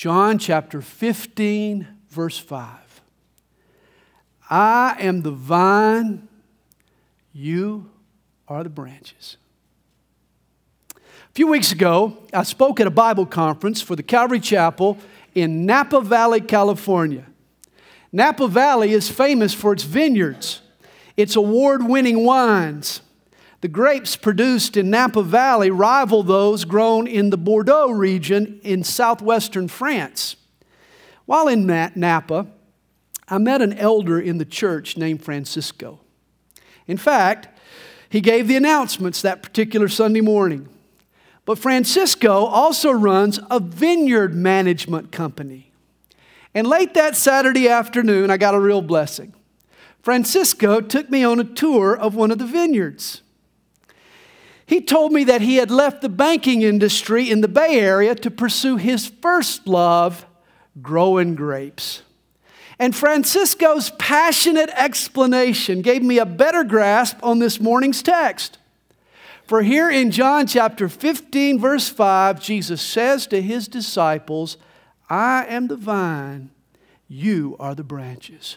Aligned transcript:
John 0.00 0.38
chapter 0.38 0.80
15, 0.80 1.86
verse 2.08 2.38
5. 2.38 3.02
I 4.48 4.96
am 4.98 5.20
the 5.20 5.30
vine, 5.30 6.26
you 7.34 7.90
are 8.48 8.64
the 8.64 8.70
branches. 8.70 9.36
A 10.96 11.32
few 11.34 11.48
weeks 11.48 11.70
ago, 11.70 12.16
I 12.32 12.44
spoke 12.44 12.80
at 12.80 12.86
a 12.86 12.90
Bible 12.90 13.26
conference 13.26 13.82
for 13.82 13.94
the 13.94 14.02
Calvary 14.02 14.40
Chapel 14.40 14.96
in 15.34 15.66
Napa 15.66 16.00
Valley, 16.00 16.40
California. 16.40 17.26
Napa 18.10 18.48
Valley 18.48 18.92
is 18.92 19.10
famous 19.10 19.52
for 19.52 19.74
its 19.74 19.82
vineyards, 19.82 20.62
its 21.14 21.36
award 21.36 21.86
winning 21.86 22.24
wines. 22.24 23.02
The 23.60 23.68
grapes 23.68 24.16
produced 24.16 24.76
in 24.76 24.88
Napa 24.88 25.22
Valley 25.22 25.70
rival 25.70 26.22
those 26.22 26.64
grown 26.64 27.06
in 27.06 27.30
the 27.30 27.36
Bordeaux 27.36 27.90
region 27.90 28.58
in 28.62 28.82
southwestern 28.84 29.68
France. 29.68 30.36
While 31.26 31.46
in 31.48 31.66
Napa, 31.66 32.46
I 33.28 33.38
met 33.38 33.60
an 33.60 33.74
elder 33.74 34.18
in 34.18 34.38
the 34.38 34.44
church 34.44 34.96
named 34.96 35.22
Francisco. 35.22 36.00
In 36.86 36.96
fact, 36.96 37.48
he 38.08 38.20
gave 38.20 38.48
the 38.48 38.56
announcements 38.56 39.22
that 39.22 39.42
particular 39.42 39.88
Sunday 39.88 40.20
morning. 40.20 40.68
But 41.44 41.58
Francisco 41.58 42.44
also 42.46 42.90
runs 42.90 43.38
a 43.50 43.60
vineyard 43.60 44.34
management 44.34 45.12
company. 45.12 45.70
And 46.54 46.66
late 46.66 46.94
that 46.94 47.14
Saturday 47.14 47.68
afternoon, 47.68 48.30
I 48.30 48.36
got 48.36 48.54
a 48.54 48.60
real 48.60 48.82
blessing. 48.82 49.34
Francisco 50.02 50.80
took 50.80 51.10
me 51.10 51.22
on 51.22 51.38
a 51.38 51.44
tour 51.44 51.96
of 51.96 52.14
one 52.14 52.30
of 52.30 52.38
the 52.38 52.46
vineyards. 52.46 53.22
He 54.70 54.80
told 54.80 55.10
me 55.10 55.24
that 55.24 55.40
he 55.40 55.56
had 55.56 55.72
left 55.72 56.00
the 56.00 56.08
banking 56.08 56.62
industry 56.62 57.28
in 57.28 57.40
the 57.40 57.48
Bay 57.48 57.80
Area 57.80 58.14
to 58.14 58.30
pursue 58.30 58.76
his 58.76 59.08
first 59.08 59.66
love, 59.66 60.26
growing 60.80 61.34
grapes. 61.34 62.02
And 62.78 62.94
Francisco's 62.94 63.90
passionate 63.98 64.70
explanation 64.74 65.82
gave 65.82 66.04
me 66.04 66.18
a 66.18 66.24
better 66.24 66.62
grasp 66.62 67.16
on 67.20 67.40
this 67.40 67.58
morning's 67.58 68.00
text. 68.00 68.58
For 69.44 69.62
here 69.62 69.90
in 69.90 70.12
John 70.12 70.46
chapter 70.46 70.88
15, 70.88 71.58
verse 71.58 71.88
5, 71.88 72.40
Jesus 72.40 72.80
says 72.80 73.26
to 73.26 73.42
his 73.42 73.66
disciples, 73.66 74.56
I 75.08 75.46
am 75.46 75.66
the 75.66 75.76
vine, 75.76 76.50
you 77.08 77.56
are 77.58 77.74
the 77.74 77.82
branches. 77.82 78.56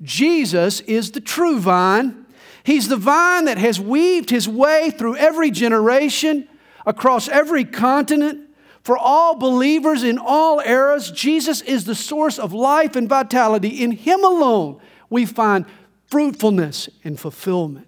Jesus 0.00 0.78
is 0.82 1.10
the 1.10 1.20
true 1.20 1.58
vine 1.58 2.23
He's 2.64 2.88
the 2.88 2.96
vine 2.96 3.44
that 3.44 3.58
has 3.58 3.78
weaved 3.78 4.30
his 4.30 4.48
way 4.48 4.90
through 4.90 5.16
every 5.16 5.50
generation, 5.50 6.48
across 6.86 7.28
every 7.28 7.64
continent. 7.64 8.48
For 8.82 8.98
all 8.98 9.36
believers 9.36 10.02
in 10.02 10.18
all 10.18 10.60
eras, 10.60 11.10
Jesus 11.10 11.60
is 11.60 11.84
the 11.84 11.94
source 11.94 12.38
of 12.38 12.52
life 12.52 12.96
and 12.96 13.08
vitality. 13.08 13.82
In 13.82 13.92
him 13.92 14.24
alone, 14.24 14.80
we 15.10 15.26
find 15.26 15.66
fruitfulness 16.06 16.88
and 17.04 17.20
fulfillment. 17.20 17.86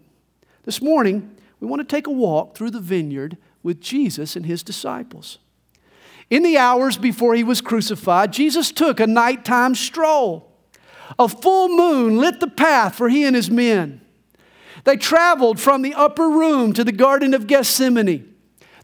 This 0.64 0.83
morning, 0.83 1.36
we 1.58 1.66
want 1.66 1.80
to 1.80 1.96
take 1.96 2.06
a 2.06 2.11
walk 2.11 2.55
through 2.55 2.70
the 2.70 2.80
vineyard 2.80 3.38
with 3.62 3.80
Jesus 3.80 4.36
and 4.36 4.44
his 4.44 4.62
disciples. 4.62 5.38
In 6.28 6.42
the 6.42 6.58
hours 6.58 6.98
before 6.98 7.34
he 7.34 7.44
was 7.44 7.61
crucified, 7.61 8.33
Jesus 8.33 8.72
took 8.72 9.00
a 9.00 9.06
nighttime 9.06 9.74
stroll. 9.74 10.52
A 11.18 11.28
full 11.28 11.68
moon 11.68 12.18
lit 12.18 12.40
the 12.40 12.48
path 12.48 12.94
for 12.94 13.08
he 13.08 13.24
and 13.24 13.34
his 13.34 13.50
men. 13.50 14.02
They 14.87 14.97
traveled 14.97 15.59
from 15.59 15.83
the 15.83 15.95
upper 15.95 16.31
room 16.31 16.73
to 16.73 16.84
the 16.84 16.92
Garden 16.92 17.34
of 17.34 17.48
Gethsemane. 17.48 18.33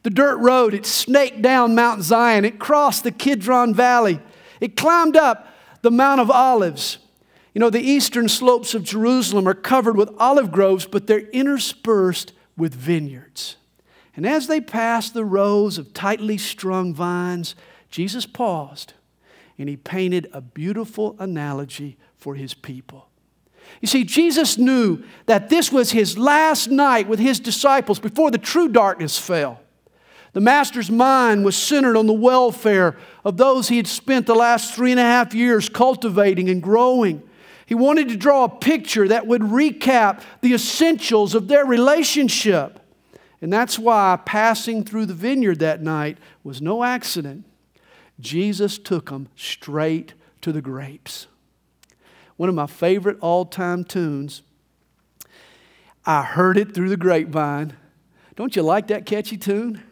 The 0.02 0.10
dirt 0.10 0.36
road, 0.38 0.74
it 0.74 0.84
snaked 0.84 1.40
down 1.42 1.76
Mount 1.76 2.02
Zion. 2.02 2.44
It 2.44 2.58
crossed 2.58 3.04
the 3.04 3.12
Kidron 3.12 3.72
Valley. 3.72 4.20
It 4.60 4.76
climbed 4.76 5.16
up 5.16 5.46
the 5.82 5.92
Mount 5.92 6.20
of 6.20 6.28
Olives. 6.28 6.98
You 7.54 7.60
know, 7.60 7.70
the 7.70 7.80
eastern 7.80 8.28
slopes 8.28 8.74
of 8.74 8.82
Jerusalem 8.82 9.46
are 9.46 9.54
covered 9.54 9.96
with 9.96 10.10
olive 10.18 10.50
groves, 10.50 10.86
but 10.86 11.06
they're 11.06 11.30
interspersed 11.30 12.32
with 12.56 12.74
vineyards. 12.74 13.56
And 14.16 14.26
as 14.26 14.48
they 14.48 14.60
passed 14.60 15.14
the 15.14 15.24
rows 15.24 15.78
of 15.78 15.94
tightly 15.94 16.36
strung 16.36 16.92
vines, 16.92 17.54
Jesus 17.90 18.26
paused 18.26 18.94
and 19.56 19.68
he 19.68 19.76
painted 19.76 20.28
a 20.32 20.40
beautiful 20.40 21.14
analogy 21.20 21.96
for 22.16 22.34
his 22.34 22.54
people. 22.54 23.11
You 23.82 23.88
see, 23.88 24.04
Jesus 24.04 24.56
knew 24.56 25.02
that 25.26 25.50
this 25.50 25.72
was 25.72 25.90
his 25.90 26.16
last 26.16 26.70
night 26.70 27.08
with 27.08 27.18
his 27.18 27.40
disciples 27.40 27.98
before 27.98 28.30
the 28.30 28.38
true 28.38 28.68
darkness 28.68 29.18
fell. 29.18 29.60
The 30.34 30.40
Master's 30.40 30.90
mind 30.90 31.44
was 31.44 31.56
centered 31.56 31.96
on 31.96 32.06
the 32.06 32.12
welfare 32.12 32.96
of 33.24 33.36
those 33.36 33.68
he 33.68 33.76
had 33.76 33.88
spent 33.88 34.26
the 34.26 34.36
last 34.36 34.72
three 34.72 34.92
and 34.92 35.00
a 35.00 35.04
half 35.04 35.34
years 35.34 35.68
cultivating 35.68 36.48
and 36.48 36.62
growing. 36.62 37.28
He 37.66 37.74
wanted 37.74 38.08
to 38.10 38.16
draw 38.16 38.44
a 38.44 38.48
picture 38.48 39.08
that 39.08 39.26
would 39.26 39.42
recap 39.42 40.22
the 40.42 40.54
essentials 40.54 41.34
of 41.34 41.48
their 41.48 41.66
relationship. 41.66 42.78
And 43.40 43.52
that's 43.52 43.80
why 43.80 44.18
passing 44.24 44.84
through 44.84 45.06
the 45.06 45.14
vineyard 45.14 45.58
that 45.58 45.82
night 45.82 46.18
was 46.44 46.62
no 46.62 46.84
accident. 46.84 47.44
Jesus 48.20 48.78
took 48.78 49.10
them 49.10 49.28
straight 49.34 50.14
to 50.40 50.52
the 50.52 50.62
grapes 50.62 51.26
one 52.36 52.48
of 52.48 52.54
my 52.54 52.66
favorite 52.66 53.18
all 53.20 53.44
time 53.44 53.84
tunes. 53.84 54.42
I 56.04 56.22
heard 56.22 56.56
it 56.56 56.74
through 56.74 56.88
the 56.88 56.96
grapevine. 56.96 57.74
Don't 58.34 58.56
you 58.56 58.62
like 58.62 58.88
that 58.88 59.06
catchy 59.06 59.36
tune? 59.36 59.82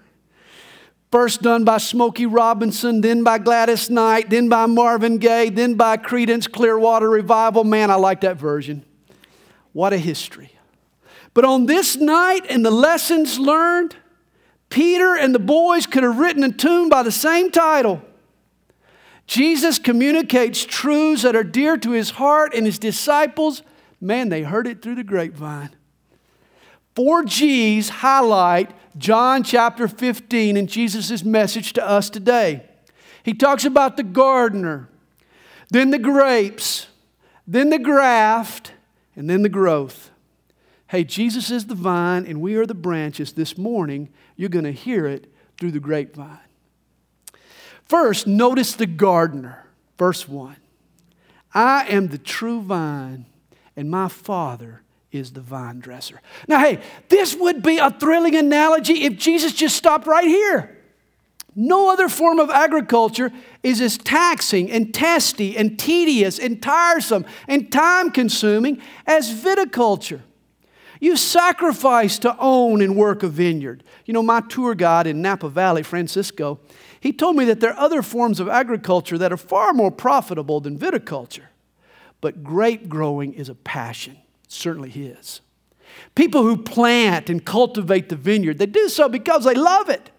First 1.10 1.42
done 1.42 1.64
by 1.64 1.78
Smokey 1.78 2.26
Robinson, 2.26 3.00
then 3.00 3.24
by 3.24 3.38
Gladys 3.38 3.90
Knight, 3.90 4.30
then 4.30 4.48
by 4.48 4.66
Marvin 4.66 5.18
Gaye, 5.18 5.50
then 5.50 5.74
by 5.74 5.96
Creedence 5.96 6.50
Clearwater 6.50 7.10
Revival. 7.10 7.64
Man, 7.64 7.90
I 7.90 7.96
like 7.96 8.20
that 8.20 8.36
version. 8.36 8.84
What 9.72 9.92
a 9.92 9.98
history. 9.98 10.52
But 11.34 11.44
on 11.44 11.66
this 11.66 11.96
night 11.96 12.46
and 12.48 12.64
the 12.64 12.70
lessons 12.70 13.38
learned, 13.38 13.96
Peter 14.68 15.16
and 15.16 15.34
the 15.34 15.40
boys 15.40 15.86
could 15.86 16.04
have 16.04 16.18
written 16.18 16.44
a 16.44 16.52
tune 16.52 16.88
by 16.88 17.02
the 17.02 17.12
same 17.12 17.50
title 17.50 18.02
Jesus 19.30 19.78
communicates 19.78 20.64
truths 20.64 21.22
that 21.22 21.36
are 21.36 21.44
dear 21.44 21.76
to 21.76 21.92
his 21.92 22.10
heart 22.10 22.52
and 22.52 22.66
his 22.66 22.80
disciples. 22.80 23.62
Man, 24.00 24.28
they 24.28 24.42
heard 24.42 24.66
it 24.66 24.82
through 24.82 24.96
the 24.96 25.04
grapevine. 25.04 25.70
Four 26.96 27.22
G's 27.22 27.90
highlight 27.90 28.72
John 28.98 29.44
chapter 29.44 29.86
15 29.86 30.56
and 30.56 30.68
Jesus' 30.68 31.22
message 31.22 31.74
to 31.74 31.88
us 31.88 32.10
today. 32.10 32.66
He 33.22 33.32
talks 33.32 33.64
about 33.64 33.96
the 33.96 34.02
gardener, 34.02 34.88
then 35.70 35.92
the 35.92 36.00
grapes, 36.00 36.88
then 37.46 37.70
the 37.70 37.78
graft, 37.78 38.72
and 39.14 39.30
then 39.30 39.42
the 39.42 39.48
growth. 39.48 40.10
Hey, 40.88 41.04
Jesus 41.04 41.52
is 41.52 41.66
the 41.66 41.76
vine 41.76 42.26
and 42.26 42.40
we 42.40 42.56
are 42.56 42.66
the 42.66 42.74
branches. 42.74 43.34
This 43.34 43.56
morning, 43.56 44.08
you're 44.34 44.48
going 44.48 44.64
to 44.64 44.72
hear 44.72 45.06
it 45.06 45.32
through 45.56 45.70
the 45.70 45.78
grapevine. 45.78 46.49
First, 47.90 48.28
notice 48.28 48.74
the 48.74 48.86
gardener. 48.86 49.66
Verse 49.98 50.28
1 50.28 50.54
I 51.52 51.86
am 51.88 52.06
the 52.06 52.18
true 52.18 52.62
vine, 52.62 53.26
and 53.74 53.90
my 53.90 54.06
Father 54.06 54.82
is 55.10 55.32
the 55.32 55.40
vine 55.40 55.80
dresser. 55.80 56.20
Now, 56.46 56.60
hey, 56.60 56.78
this 57.08 57.34
would 57.34 57.64
be 57.64 57.78
a 57.78 57.90
thrilling 57.90 58.36
analogy 58.36 59.02
if 59.02 59.16
Jesus 59.16 59.52
just 59.52 59.76
stopped 59.76 60.06
right 60.06 60.24
here. 60.24 60.78
No 61.56 61.90
other 61.90 62.08
form 62.08 62.38
of 62.38 62.48
agriculture 62.48 63.32
is 63.64 63.80
as 63.80 63.98
taxing 63.98 64.70
and 64.70 64.94
testy 64.94 65.56
and 65.56 65.76
tedious 65.76 66.38
and 66.38 66.62
tiresome 66.62 67.26
and 67.48 67.72
time 67.72 68.12
consuming 68.12 68.80
as 69.04 69.34
viticulture. 69.34 70.20
You 71.00 71.16
sacrifice 71.16 72.20
to 72.20 72.36
own 72.38 72.82
and 72.82 72.94
work 72.94 73.24
a 73.24 73.28
vineyard. 73.28 73.82
You 74.04 74.14
know, 74.14 74.22
my 74.22 74.42
tour 74.42 74.76
guide 74.76 75.08
in 75.08 75.22
Napa 75.22 75.48
Valley, 75.48 75.82
Francisco, 75.82 76.60
he 77.00 77.12
told 77.12 77.36
me 77.36 77.46
that 77.46 77.60
there 77.60 77.72
are 77.72 77.80
other 77.80 78.02
forms 78.02 78.40
of 78.40 78.48
agriculture 78.48 79.16
that 79.18 79.32
are 79.32 79.38
far 79.38 79.72
more 79.72 79.90
profitable 79.90 80.60
than 80.60 80.78
viticulture. 80.78 81.46
But 82.20 82.44
grape 82.44 82.88
growing 82.88 83.32
is 83.32 83.48
a 83.48 83.54
passion, 83.54 84.18
certainly 84.48 84.90
his. 84.90 85.40
People 86.14 86.42
who 86.42 86.56
plant 86.56 87.30
and 87.30 87.44
cultivate 87.44 88.10
the 88.10 88.16
vineyard, 88.16 88.58
they 88.58 88.66
do 88.66 88.88
so 88.88 89.08
because 89.08 89.44
they 89.44 89.54
love 89.54 89.88
it. 89.88 90.10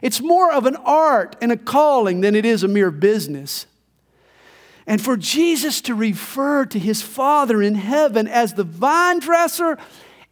It's 0.00 0.20
more 0.20 0.52
of 0.52 0.66
an 0.66 0.76
art 0.76 1.36
and 1.42 1.52
a 1.52 1.56
calling 1.56 2.20
than 2.20 2.34
it 2.34 2.44
is 2.44 2.62
a 2.62 2.68
mere 2.68 2.90
business. 2.90 3.66
And 4.86 5.00
for 5.00 5.16
Jesus 5.16 5.80
to 5.82 5.94
refer 5.94 6.64
to 6.66 6.78
his 6.78 7.02
Father 7.02 7.62
in 7.62 7.74
heaven 7.74 8.26
as 8.26 8.54
the 8.54 8.64
vine 8.64 9.20
dresser 9.20 9.78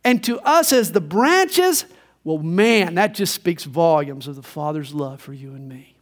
and 0.05 0.23
to 0.25 0.41
us 0.41 0.73
as 0.73 0.93
the 0.93 1.01
branches, 1.01 1.85
well, 2.23 2.39
man, 2.39 2.97
that 2.97 3.15
just 3.15 3.35
speaks 3.35 3.65
volumes 3.65 4.29
of 4.29 4.37
the 4.37 4.43
Father's 4.43 4.93
love 4.93 5.21
for 5.21 5.33
you 5.33 5.55
and 5.55 5.69
me. 5.69 5.97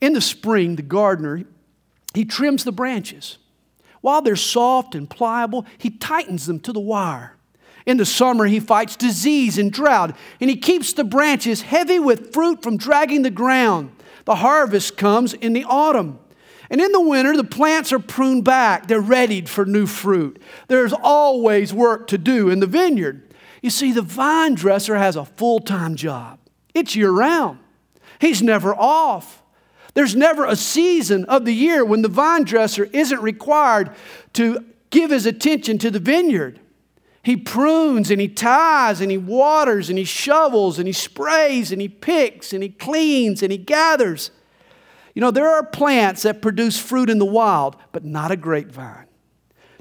In 0.00 0.12
the 0.12 0.20
spring, 0.20 0.76
the 0.76 0.82
gardener, 0.82 1.44
he 2.12 2.24
trims 2.24 2.64
the 2.64 2.72
branches. 2.72 3.38
While 4.02 4.20
they're 4.20 4.36
soft 4.36 4.94
and 4.94 5.08
pliable, 5.08 5.64
he 5.78 5.90
tightens 5.90 6.46
them 6.46 6.60
to 6.60 6.72
the 6.72 6.80
wire. 6.80 7.36
In 7.86 7.96
the 7.96 8.04
summer, 8.04 8.44
he 8.46 8.60
fights 8.60 8.96
disease 8.96 9.58
and 9.58 9.72
drought, 9.72 10.16
and 10.40 10.50
he 10.50 10.56
keeps 10.56 10.92
the 10.92 11.04
branches 11.04 11.62
heavy 11.62 11.98
with 11.98 12.32
fruit 12.32 12.62
from 12.62 12.76
dragging 12.76 13.22
the 13.22 13.30
ground. 13.30 13.92
The 14.26 14.36
harvest 14.36 14.96
comes 14.96 15.32
in 15.32 15.54
the 15.54 15.64
autumn. 15.64 16.18
And 16.70 16.80
in 16.80 16.92
the 16.92 17.00
winter, 17.00 17.36
the 17.36 17.44
plants 17.44 17.92
are 17.92 17.98
pruned 17.98 18.44
back. 18.44 18.88
They're 18.88 19.00
readied 19.00 19.48
for 19.48 19.66
new 19.66 19.86
fruit. 19.86 20.40
There's 20.68 20.94
always 20.94 21.74
work 21.74 22.06
to 22.08 22.18
do 22.18 22.48
in 22.48 22.60
the 22.60 22.66
vineyard. 22.66 23.23
You 23.64 23.70
see, 23.70 23.92
the 23.92 24.02
vine 24.02 24.56
dresser 24.56 24.94
has 24.94 25.16
a 25.16 25.24
full 25.24 25.58
time 25.58 25.96
job, 25.96 26.38
it's 26.74 26.94
year 26.94 27.10
round. 27.10 27.60
He's 28.20 28.42
never 28.42 28.74
off. 28.74 29.42
There's 29.94 30.14
never 30.14 30.44
a 30.44 30.54
season 30.54 31.24
of 31.24 31.46
the 31.46 31.54
year 31.54 31.82
when 31.82 32.02
the 32.02 32.08
vine 32.08 32.44
dresser 32.44 32.84
isn't 32.84 33.22
required 33.22 33.90
to 34.34 34.62
give 34.90 35.10
his 35.10 35.24
attention 35.24 35.78
to 35.78 35.90
the 35.90 35.98
vineyard. 35.98 36.60
He 37.22 37.38
prunes 37.38 38.10
and 38.10 38.20
he 38.20 38.28
ties 38.28 39.00
and 39.00 39.10
he 39.10 39.16
waters 39.16 39.88
and 39.88 39.96
he 39.96 40.04
shovels 40.04 40.78
and 40.78 40.86
he 40.86 40.92
sprays 40.92 41.72
and 41.72 41.80
he 41.80 41.88
picks 41.88 42.52
and 42.52 42.62
he 42.62 42.68
cleans 42.68 43.42
and 43.42 43.50
he 43.50 43.56
gathers. 43.56 44.30
You 45.14 45.22
know, 45.22 45.30
there 45.30 45.48
are 45.48 45.64
plants 45.64 46.24
that 46.24 46.42
produce 46.42 46.78
fruit 46.78 47.08
in 47.08 47.18
the 47.18 47.24
wild, 47.24 47.76
but 47.92 48.04
not 48.04 48.30
a 48.30 48.36
grapevine. 48.36 49.06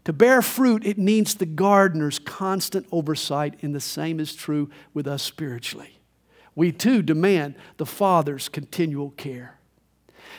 To 0.06 0.14
bear 0.14 0.42
fruit, 0.42 0.86
it 0.86 0.98
needs 0.98 1.36
the 1.36 1.46
gardener's 1.46 2.20
constant 2.20 2.86
oversight, 2.92 3.56
and 3.62 3.74
the 3.74 3.80
same 3.80 4.20
is 4.20 4.36
true 4.36 4.70
with 4.94 5.08
us 5.08 5.24
spiritually. 5.24 6.00
We 6.56 6.72
too 6.72 7.02
demand 7.02 7.56
the 7.78 7.86
Father's 7.86 8.50
continual 8.50 9.12
care. 9.12 9.58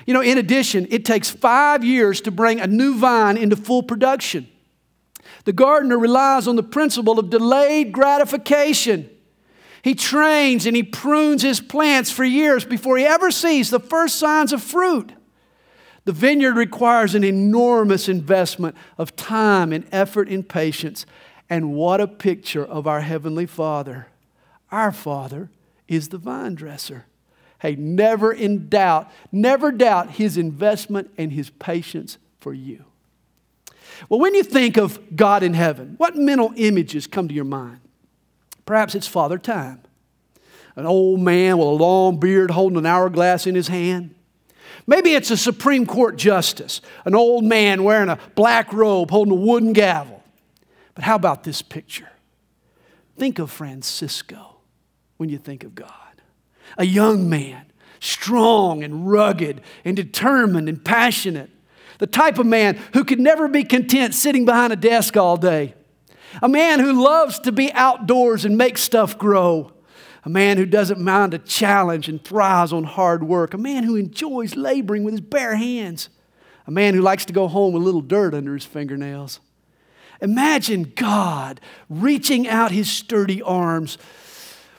You 0.07 0.15
know, 0.15 0.21
in 0.21 0.39
addition, 0.39 0.87
it 0.91 1.05
takes 1.05 1.31
five 1.31 1.83
years 1.83 2.21
to 2.23 2.31
bring 2.31 2.61
a 2.61 2.67
new 2.67 2.97
vine 2.97 3.37
into 3.37 3.57
full 3.57 3.83
production. 3.83 4.49
The 5.45 5.53
gardener 5.53 5.99
relies 5.99 6.47
on 6.47 6.57
the 6.57 6.63
principle 6.63 7.19
of 7.19 7.31
delayed 7.31 7.93
gratification. 7.93 9.09
He 9.83 9.95
trains 9.95 10.67
and 10.67 10.77
he 10.77 10.83
prunes 10.83 11.43
his 11.43 11.61
plants 11.61 12.11
for 12.11 12.25
years 12.25 12.65
before 12.65 12.97
he 12.97 13.05
ever 13.05 13.31
sees 13.31 13.71
the 13.71 13.81
first 13.81 14.17
signs 14.17 14.53
of 14.53 14.63
fruit. 14.63 15.13
The 16.05 16.13
vineyard 16.13 16.57
requires 16.57 17.15
an 17.15 17.25
enormous 17.25 18.09
investment 18.09 18.77
of 18.99 19.17
time 19.17 19.73
and 19.73 19.87
effort 19.91 20.29
and 20.29 20.47
patience. 20.47 21.07
And 21.49 21.75
what 21.75 22.01
a 22.01 22.07
picture 22.07 22.65
of 22.65 22.87
our 22.87 23.01
Heavenly 23.01 23.47
Father. 23.47 24.09
Our 24.71 24.93
Father 24.93 25.51
is 25.89 26.09
the 26.09 26.19
vine 26.19 26.55
dresser. 26.55 27.07
Hey, 27.61 27.77
never 27.77 28.33
in 28.33 28.69
doubt, 28.69 29.11
never 29.33 29.73
doubt 29.73 30.13
his 30.13 30.37
investment 30.37 31.11
and 31.17 31.33
his 31.33 31.51
patience 31.51 32.19
for 32.41 32.53
you. 32.53 32.85
Well, 34.09 34.21
when 34.21 34.35
you 34.35 34.43
think 34.43 34.77
of 34.77 35.17
God 35.17 35.43
in 35.43 35.55
heaven, 35.55 35.95
what 35.97 36.17
mental 36.17 36.53
images 36.57 37.07
come 37.07 37.29
to 37.29 37.35
your 37.35 37.45
mind? 37.45 37.81
Perhaps 38.67 38.95
it's 38.95 39.07
Father 39.07 39.39
Time, 39.39 39.81
an 40.77 40.85
old 40.85 41.21
man 41.21 41.57
with 41.57 41.69
a 41.69 41.71
long 41.71 42.19
beard 42.19 42.51
holding 42.51 42.79
an 42.79 42.87
hourglass 42.87 43.47
in 43.47 43.55
his 43.55 43.69
hand. 43.69 44.15
Maybe 44.87 45.15
it's 45.15 45.31
a 45.31 45.37
Supreme 45.37 45.87
Court 45.87 46.17
justice, 46.17 46.81
an 47.05 47.15
old 47.15 47.45
man 47.45 47.85
wearing 47.85 48.11
a 48.11 48.19
black 48.35 48.73
robe 48.73 49.11
holding 49.11 49.33
a 49.33 49.37
wooden 49.37 49.73
gavel. 49.73 50.23
But 50.95 51.05
how 51.05 51.17
about 51.17 51.45
this 51.45 51.63
picture? 51.63 52.09
Think 53.17 53.39
of 53.39 53.51
Francisco 53.51 54.57
when 55.17 55.29
you 55.29 55.39
think 55.39 55.65
of 55.65 55.75
God. 55.75 55.91
A 56.77 56.85
young 56.85 57.29
man, 57.29 57.67
strong 58.01 58.83
and 58.83 59.09
rugged 59.11 59.63
and 59.85 59.97
determined 59.97 60.69
and 60.69 60.85
passionate. 60.85 61.51
The 61.99 62.07
type 62.07 62.39
of 62.39 62.47
man 62.47 62.79
who 62.93 63.05
could 63.05 63.21
never 63.21 63.49
be 63.49 63.65
content 63.65 64.15
sitting 64.15 64.45
behind 64.45 64.73
a 64.73 64.77
desk 64.77 65.17
all 65.17 65.37
day. 65.37 65.75
A 66.43 66.49
man 66.49 66.81
who 66.81 66.93
loves 66.93 67.39
to 67.41 67.53
be 67.53 67.73
outdoors 67.73 68.45
and 68.45 68.59
make 68.59 68.77
stuff 68.77 69.17
grow. 69.17 69.74
A 70.25 70.31
man 70.31 70.57
who 70.57 70.65
doesn't 70.65 71.01
mind 71.01 71.35
a 71.35 71.39
challenge 71.39 72.09
and 72.09 72.23
thrives 72.23 72.73
on 72.73 72.85
hard 72.85 73.25
work. 73.25 73.53
A 73.53 73.59
man 73.59 73.85
who 73.85 73.97
enjoys 73.97 74.57
laboring 74.57 75.05
with 75.05 75.13
his 75.13 75.21
bare 75.21 75.57
hands. 75.57 76.09
A 76.67 76.71
man 76.71 76.95
who 76.95 77.03
likes 77.03 77.27
to 77.27 77.33
go 77.33 77.47
home 77.47 77.75
with 77.75 77.83
a 77.83 77.85
little 77.85 78.01
dirt 78.01 78.33
under 78.33 78.55
his 78.55 78.65
fingernails. 78.65 79.41
Imagine 80.23 80.93
God 80.97 81.61
reaching 81.91 82.49
out 82.49 82.71
his 82.71 82.91
sturdy 82.91 83.43
arms 83.43 83.99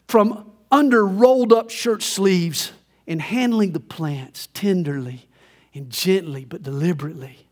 from 0.07 0.51
under 0.71 1.06
rolled 1.06 1.53
up 1.53 1.69
shirt 1.69 2.01
sleeves 2.01 2.71
and 3.07 3.21
handling 3.21 3.74
the 3.74 3.80
plants 3.80 4.48
tenderly 4.53 5.27
and 5.75 5.91
gently 5.91 6.45
but 6.45 6.63
deliberately. 6.63 7.44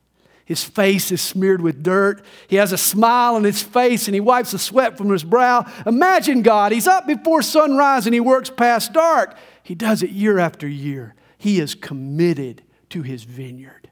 His 0.45 0.63
face 0.63 1.11
is 1.11 1.21
smeared 1.21 1.61
with 1.61 1.83
dirt. 1.83 2.23
He 2.47 2.57
has 2.57 2.71
a 2.73 2.77
smile 2.77 3.35
on 3.35 3.43
his 3.43 3.63
face 3.63 4.07
and 4.07 4.15
he 4.15 4.19
wipes 4.19 4.51
the 4.51 4.59
sweat 4.59 4.97
from 4.97 5.09
his 5.09 5.23
brow. 5.23 5.65
Imagine 5.85 6.41
God. 6.41 6.71
He's 6.71 6.87
up 6.87 7.07
before 7.07 7.41
sunrise 7.41 8.05
and 8.05 8.13
he 8.13 8.19
works 8.19 8.49
past 8.49 8.91
dark. 8.91 9.37
He 9.63 9.75
does 9.75 10.03
it 10.03 10.09
year 10.09 10.39
after 10.39 10.67
year. 10.67 11.15
He 11.37 11.59
is 11.59 11.75
committed 11.75 12.61
to 12.89 13.01
his 13.01 13.23
vineyard. 13.23 13.89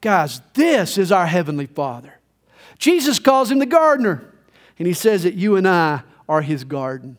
Guys, 0.00 0.42
this 0.52 0.98
is 0.98 1.10
our 1.10 1.26
Heavenly 1.26 1.66
Father. 1.66 2.20
Jesus 2.78 3.18
calls 3.18 3.50
him 3.50 3.58
the 3.58 3.66
gardener, 3.66 4.30
and 4.78 4.86
he 4.86 4.92
says 4.92 5.22
that 5.22 5.34
you 5.34 5.56
and 5.56 5.66
I 5.66 6.02
are 6.28 6.42
his 6.42 6.64
garden. 6.64 7.16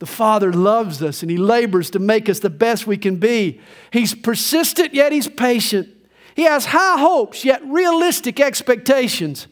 The 0.00 0.06
Father 0.06 0.52
loves 0.52 1.02
us 1.02 1.22
and 1.22 1.30
he 1.30 1.38
labors 1.38 1.88
to 1.90 1.98
make 1.98 2.28
us 2.28 2.40
the 2.40 2.50
best 2.50 2.86
we 2.86 2.98
can 2.98 3.16
be. 3.16 3.60
He's 3.90 4.14
persistent, 4.14 4.92
yet 4.92 5.12
he's 5.12 5.28
patient. 5.28 5.88
He 6.34 6.42
has 6.42 6.66
high 6.66 6.98
hopes, 6.98 7.44
yet 7.44 7.62
realistic 7.64 8.40
expectations. 8.40 9.46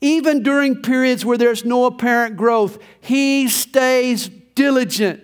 Even 0.00 0.42
during 0.42 0.82
periods 0.82 1.24
where 1.24 1.38
there's 1.38 1.64
no 1.64 1.84
apparent 1.86 2.36
growth, 2.36 2.78
he 3.00 3.48
stays 3.48 4.28
diligent. 4.28 5.22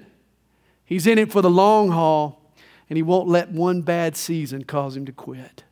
He's 0.84 1.06
in 1.06 1.18
it 1.18 1.30
for 1.30 1.40
the 1.40 1.50
long 1.50 1.90
haul, 1.90 2.42
and 2.90 2.96
he 2.96 3.02
won't 3.02 3.28
let 3.28 3.50
one 3.50 3.82
bad 3.82 4.16
season 4.16 4.64
cause 4.64 4.96
him 4.96 5.06
to 5.06 5.12
quit. 5.12 5.64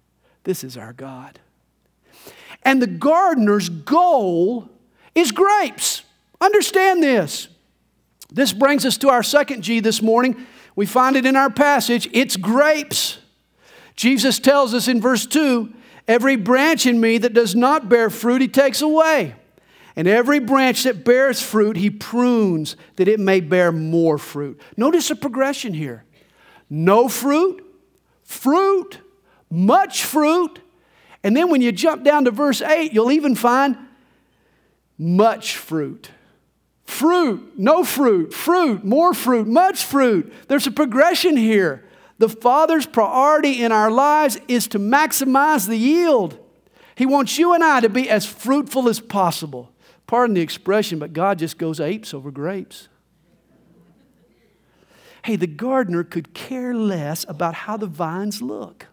This 0.44 0.62
is 0.64 0.76
our 0.76 0.92
God. 0.92 1.40
And 2.62 2.80
the 2.80 2.86
gardener's 2.86 3.68
goal 3.68 4.68
is 5.14 5.32
grapes. 5.32 6.02
Understand 6.40 7.02
this. 7.02 7.48
This 8.32 8.52
brings 8.52 8.84
us 8.86 8.96
to 8.98 9.08
our 9.08 9.22
second 9.22 9.62
G 9.62 9.80
this 9.80 10.00
morning. 10.00 10.46
We 10.76 10.86
find 10.86 11.16
it 11.16 11.26
in 11.26 11.36
our 11.36 11.50
passage. 11.50 12.08
It's 12.12 12.36
grapes. 12.36 13.18
Jesus 14.00 14.38
tells 14.38 14.72
us 14.72 14.88
in 14.88 14.98
verse 14.98 15.26
2 15.26 15.74
Every 16.08 16.34
branch 16.34 16.86
in 16.86 17.02
me 17.02 17.18
that 17.18 17.34
does 17.34 17.54
not 17.54 17.90
bear 17.90 18.08
fruit, 18.08 18.40
he 18.40 18.48
takes 18.48 18.80
away. 18.80 19.34
And 19.94 20.08
every 20.08 20.38
branch 20.38 20.84
that 20.84 21.04
bears 21.04 21.42
fruit, 21.42 21.76
he 21.76 21.90
prunes 21.90 22.76
that 22.96 23.08
it 23.08 23.20
may 23.20 23.40
bear 23.40 23.70
more 23.70 24.16
fruit. 24.16 24.58
Notice 24.78 25.10
a 25.10 25.16
progression 25.16 25.74
here 25.74 26.06
no 26.70 27.10
fruit, 27.10 27.62
fruit, 28.24 29.00
much 29.50 30.02
fruit. 30.02 30.60
And 31.22 31.36
then 31.36 31.50
when 31.50 31.60
you 31.60 31.70
jump 31.70 32.02
down 32.02 32.24
to 32.24 32.30
verse 32.30 32.62
8, 32.62 32.94
you'll 32.94 33.12
even 33.12 33.34
find 33.34 33.76
much 34.96 35.58
fruit. 35.58 36.10
Fruit, 36.86 37.52
no 37.58 37.84
fruit, 37.84 38.32
fruit, 38.32 38.82
more 38.82 39.12
fruit, 39.12 39.46
much 39.46 39.84
fruit. 39.84 40.32
There's 40.48 40.66
a 40.66 40.70
progression 40.70 41.36
here. 41.36 41.84
The 42.20 42.28
Father's 42.28 42.84
priority 42.84 43.64
in 43.64 43.72
our 43.72 43.90
lives 43.90 44.38
is 44.46 44.68
to 44.68 44.78
maximize 44.78 45.66
the 45.66 45.78
yield. 45.78 46.38
He 46.94 47.06
wants 47.06 47.38
you 47.38 47.54
and 47.54 47.64
I 47.64 47.80
to 47.80 47.88
be 47.88 48.10
as 48.10 48.26
fruitful 48.26 48.90
as 48.90 49.00
possible. 49.00 49.72
Pardon 50.06 50.34
the 50.34 50.42
expression, 50.42 50.98
but 50.98 51.14
God 51.14 51.38
just 51.38 51.56
goes 51.56 51.80
apes 51.80 52.12
over 52.12 52.30
grapes. 52.30 52.88
Hey, 55.24 55.36
the 55.36 55.46
gardener 55.46 56.04
could 56.04 56.34
care 56.34 56.74
less 56.74 57.24
about 57.26 57.54
how 57.54 57.78
the 57.78 57.86
vines 57.86 58.42
look. 58.42 58.88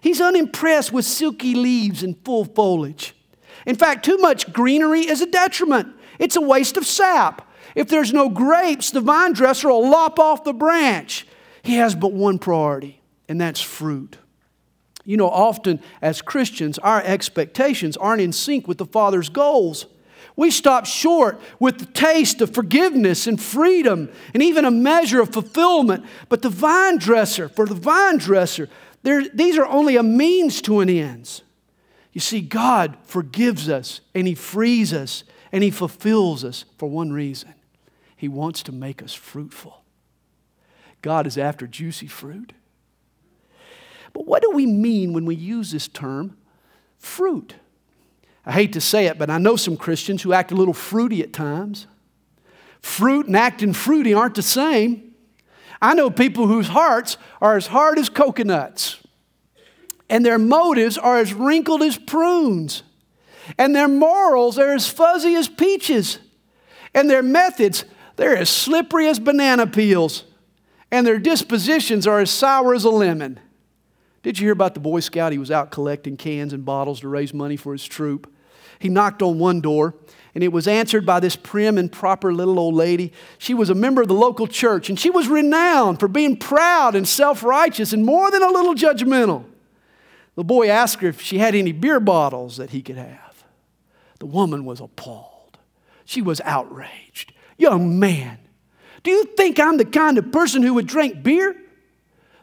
He's 0.00 0.20
unimpressed 0.20 0.92
with 0.92 1.04
silky 1.04 1.54
leaves 1.54 2.02
and 2.02 2.16
full 2.24 2.44
foliage. 2.44 3.14
In 3.66 3.76
fact, 3.76 4.04
too 4.04 4.18
much 4.18 4.52
greenery 4.52 5.02
is 5.02 5.20
a 5.20 5.26
detriment. 5.26 5.94
It's 6.18 6.34
a 6.34 6.40
waste 6.40 6.76
of 6.76 6.86
sap. 6.86 7.48
If 7.76 7.88
there's 7.88 8.12
no 8.12 8.28
grapes, 8.28 8.90
the 8.90 9.00
vine 9.00 9.32
dresser 9.32 9.68
will 9.68 9.88
lop 9.88 10.18
off 10.18 10.42
the 10.42 10.52
branch. 10.52 11.24
He 11.62 11.74
has 11.76 11.94
but 11.94 12.12
one 12.12 12.38
priority, 12.38 13.00
and 13.28 13.40
that's 13.40 13.60
fruit. 13.60 14.18
You 15.04 15.16
know, 15.16 15.28
often 15.28 15.80
as 16.00 16.22
Christians, 16.22 16.78
our 16.78 17.02
expectations 17.02 17.96
aren't 17.96 18.20
in 18.22 18.32
sync 18.32 18.68
with 18.68 18.78
the 18.78 18.86
Father's 18.86 19.28
goals. 19.28 19.86
We 20.36 20.50
stop 20.50 20.86
short 20.86 21.40
with 21.58 21.78
the 21.78 21.86
taste 21.86 22.40
of 22.40 22.54
forgiveness 22.54 23.26
and 23.26 23.40
freedom 23.40 24.10
and 24.32 24.42
even 24.42 24.64
a 24.64 24.70
measure 24.70 25.20
of 25.20 25.32
fulfillment. 25.32 26.04
But 26.28 26.42
the 26.42 26.48
vine 26.48 26.98
dresser, 26.98 27.48
for 27.48 27.66
the 27.66 27.74
vine 27.74 28.18
dresser, 28.18 28.68
these 29.02 29.58
are 29.58 29.66
only 29.66 29.96
a 29.96 30.02
means 30.02 30.62
to 30.62 30.80
an 30.80 30.88
end. 30.88 31.42
You 32.12 32.20
see, 32.20 32.40
God 32.40 32.96
forgives 33.04 33.68
us 33.68 34.00
and 34.14 34.26
He 34.26 34.34
frees 34.34 34.92
us 34.92 35.24
and 35.50 35.62
He 35.62 35.70
fulfills 35.70 36.44
us 36.44 36.64
for 36.78 36.88
one 36.88 37.12
reason 37.12 37.54
He 38.16 38.28
wants 38.28 38.62
to 38.64 38.72
make 38.72 39.02
us 39.02 39.12
fruitful. 39.12 39.81
God 41.02 41.26
is 41.26 41.36
after 41.36 41.66
juicy 41.66 42.06
fruit. 42.06 42.52
But 44.12 44.26
what 44.26 44.42
do 44.42 44.50
we 44.50 44.66
mean 44.66 45.12
when 45.12 45.24
we 45.24 45.34
use 45.34 45.72
this 45.72 45.88
term, 45.88 46.36
fruit? 46.98 47.54
I 48.44 48.52
hate 48.52 48.72
to 48.72 48.80
say 48.80 49.06
it, 49.06 49.18
but 49.18 49.30
I 49.30 49.38
know 49.38 49.56
some 49.56 49.76
Christians 49.76 50.22
who 50.22 50.32
act 50.32 50.52
a 50.52 50.54
little 50.54 50.74
fruity 50.74 51.22
at 51.22 51.32
times. 51.32 51.86
Fruit 52.80 53.26
and 53.26 53.36
acting 53.36 53.72
fruity 53.72 54.12
aren't 54.12 54.34
the 54.34 54.42
same. 54.42 55.14
I 55.80 55.94
know 55.94 56.10
people 56.10 56.46
whose 56.46 56.68
hearts 56.68 57.16
are 57.40 57.56
as 57.56 57.68
hard 57.68 57.98
as 57.98 58.08
coconuts, 58.08 58.98
and 60.08 60.24
their 60.24 60.38
motives 60.38 60.98
are 60.98 61.18
as 61.18 61.32
wrinkled 61.32 61.82
as 61.82 61.96
prunes, 61.96 62.82
and 63.58 63.74
their 63.74 63.88
morals 63.88 64.58
are 64.58 64.74
as 64.74 64.88
fuzzy 64.88 65.34
as 65.34 65.48
peaches, 65.48 66.18
and 66.94 67.08
their 67.08 67.22
methods, 67.22 67.84
they're 68.16 68.36
as 68.36 68.50
slippery 68.50 69.08
as 69.08 69.18
banana 69.18 69.66
peels, 69.66 70.24
and 70.92 71.04
their 71.04 71.18
dispositions 71.18 72.06
are 72.06 72.20
as 72.20 72.30
sour 72.30 72.74
as 72.74 72.84
a 72.84 72.90
lemon. 72.90 73.40
Did 74.22 74.38
you 74.38 74.46
hear 74.46 74.52
about 74.52 74.74
the 74.74 74.80
Boy 74.80 75.00
Scout? 75.00 75.32
He 75.32 75.38
was 75.38 75.50
out 75.50 75.72
collecting 75.72 76.16
cans 76.16 76.52
and 76.52 76.64
bottles 76.64 77.00
to 77.00 77.08
raise 77.08 77.34
money 77.34 77.56
for 77.56 77.72
his 77.72 77.84
troop. 77.84 78.32
He 78.78 78.88
knocked 78.88 79.22
on 79.22 79.40
one 79.40 79.60
door 79.60 79.94
and 80.34 80.42
it 80.42 80.52
was 80.52 80.66
answered 80.66 81.04
by 81.04 81.20
this 81.20 81.36
prim 81.36 81.76
and 81.76 81.90
proper 81.90 82.32
little 82.32 82.58
old 82.58 82.74
lady. 82.74 83.12
She 83.38 83.54
was 83.54 83.70
a 83.70 83.74
member 83.74 84.00
of 84.00 84.08
the 84.08 84.14
local 84.14 84.46
church, 84.46 84.88
and 84.88 84.98
she 84.98 85.10
was 85.10 85.28
renowned 85.28 86.00
for 86.00 86.08
being 86.08 86.36
proud 86.36 86.94
and 86.94 87.06
self 87.06 87.42
righteous 87.42 87.92
and 87.92 88.04
more 88.04 88.30
than 88.30 88.42
a 88.42 88.48
little 88.48 88.74
judgmental. 88.74 89.44
The 90.34 90.44
boy 90.44 90.70
asked 90.70 91.02
her 91.02 91.08
if 91.08 91.20
she 91.20 91.38
had 91.38 91.54
any 91.54 91.72
beer 91.72 92.00
bottles 92.00 92.56
that 92.56 92.70
he 92.70 92.80
could 92.80 92.96
have. 92.96 93.44
The 94.20 94.26
woman 94.26 94.64
was 94.64 94.80
appalled. 94.80 95.58
She 96.06 96.22
was 96.22 96.40
outraged. 96.42 97.34
Young 97.58 97.98
man, 97.98 98.38
do 99.02 99.10
you 99.10 99.24
think 99.36 99.58
I'm 99.58 99.76
the 99.76 99.84
kind 99.84 100.18
of 100.18 100.30
person 100.30 100.62
who 100.62 100.74
would 100.74 100.86
drink 100.86 101.22
beer? 101.22 101.56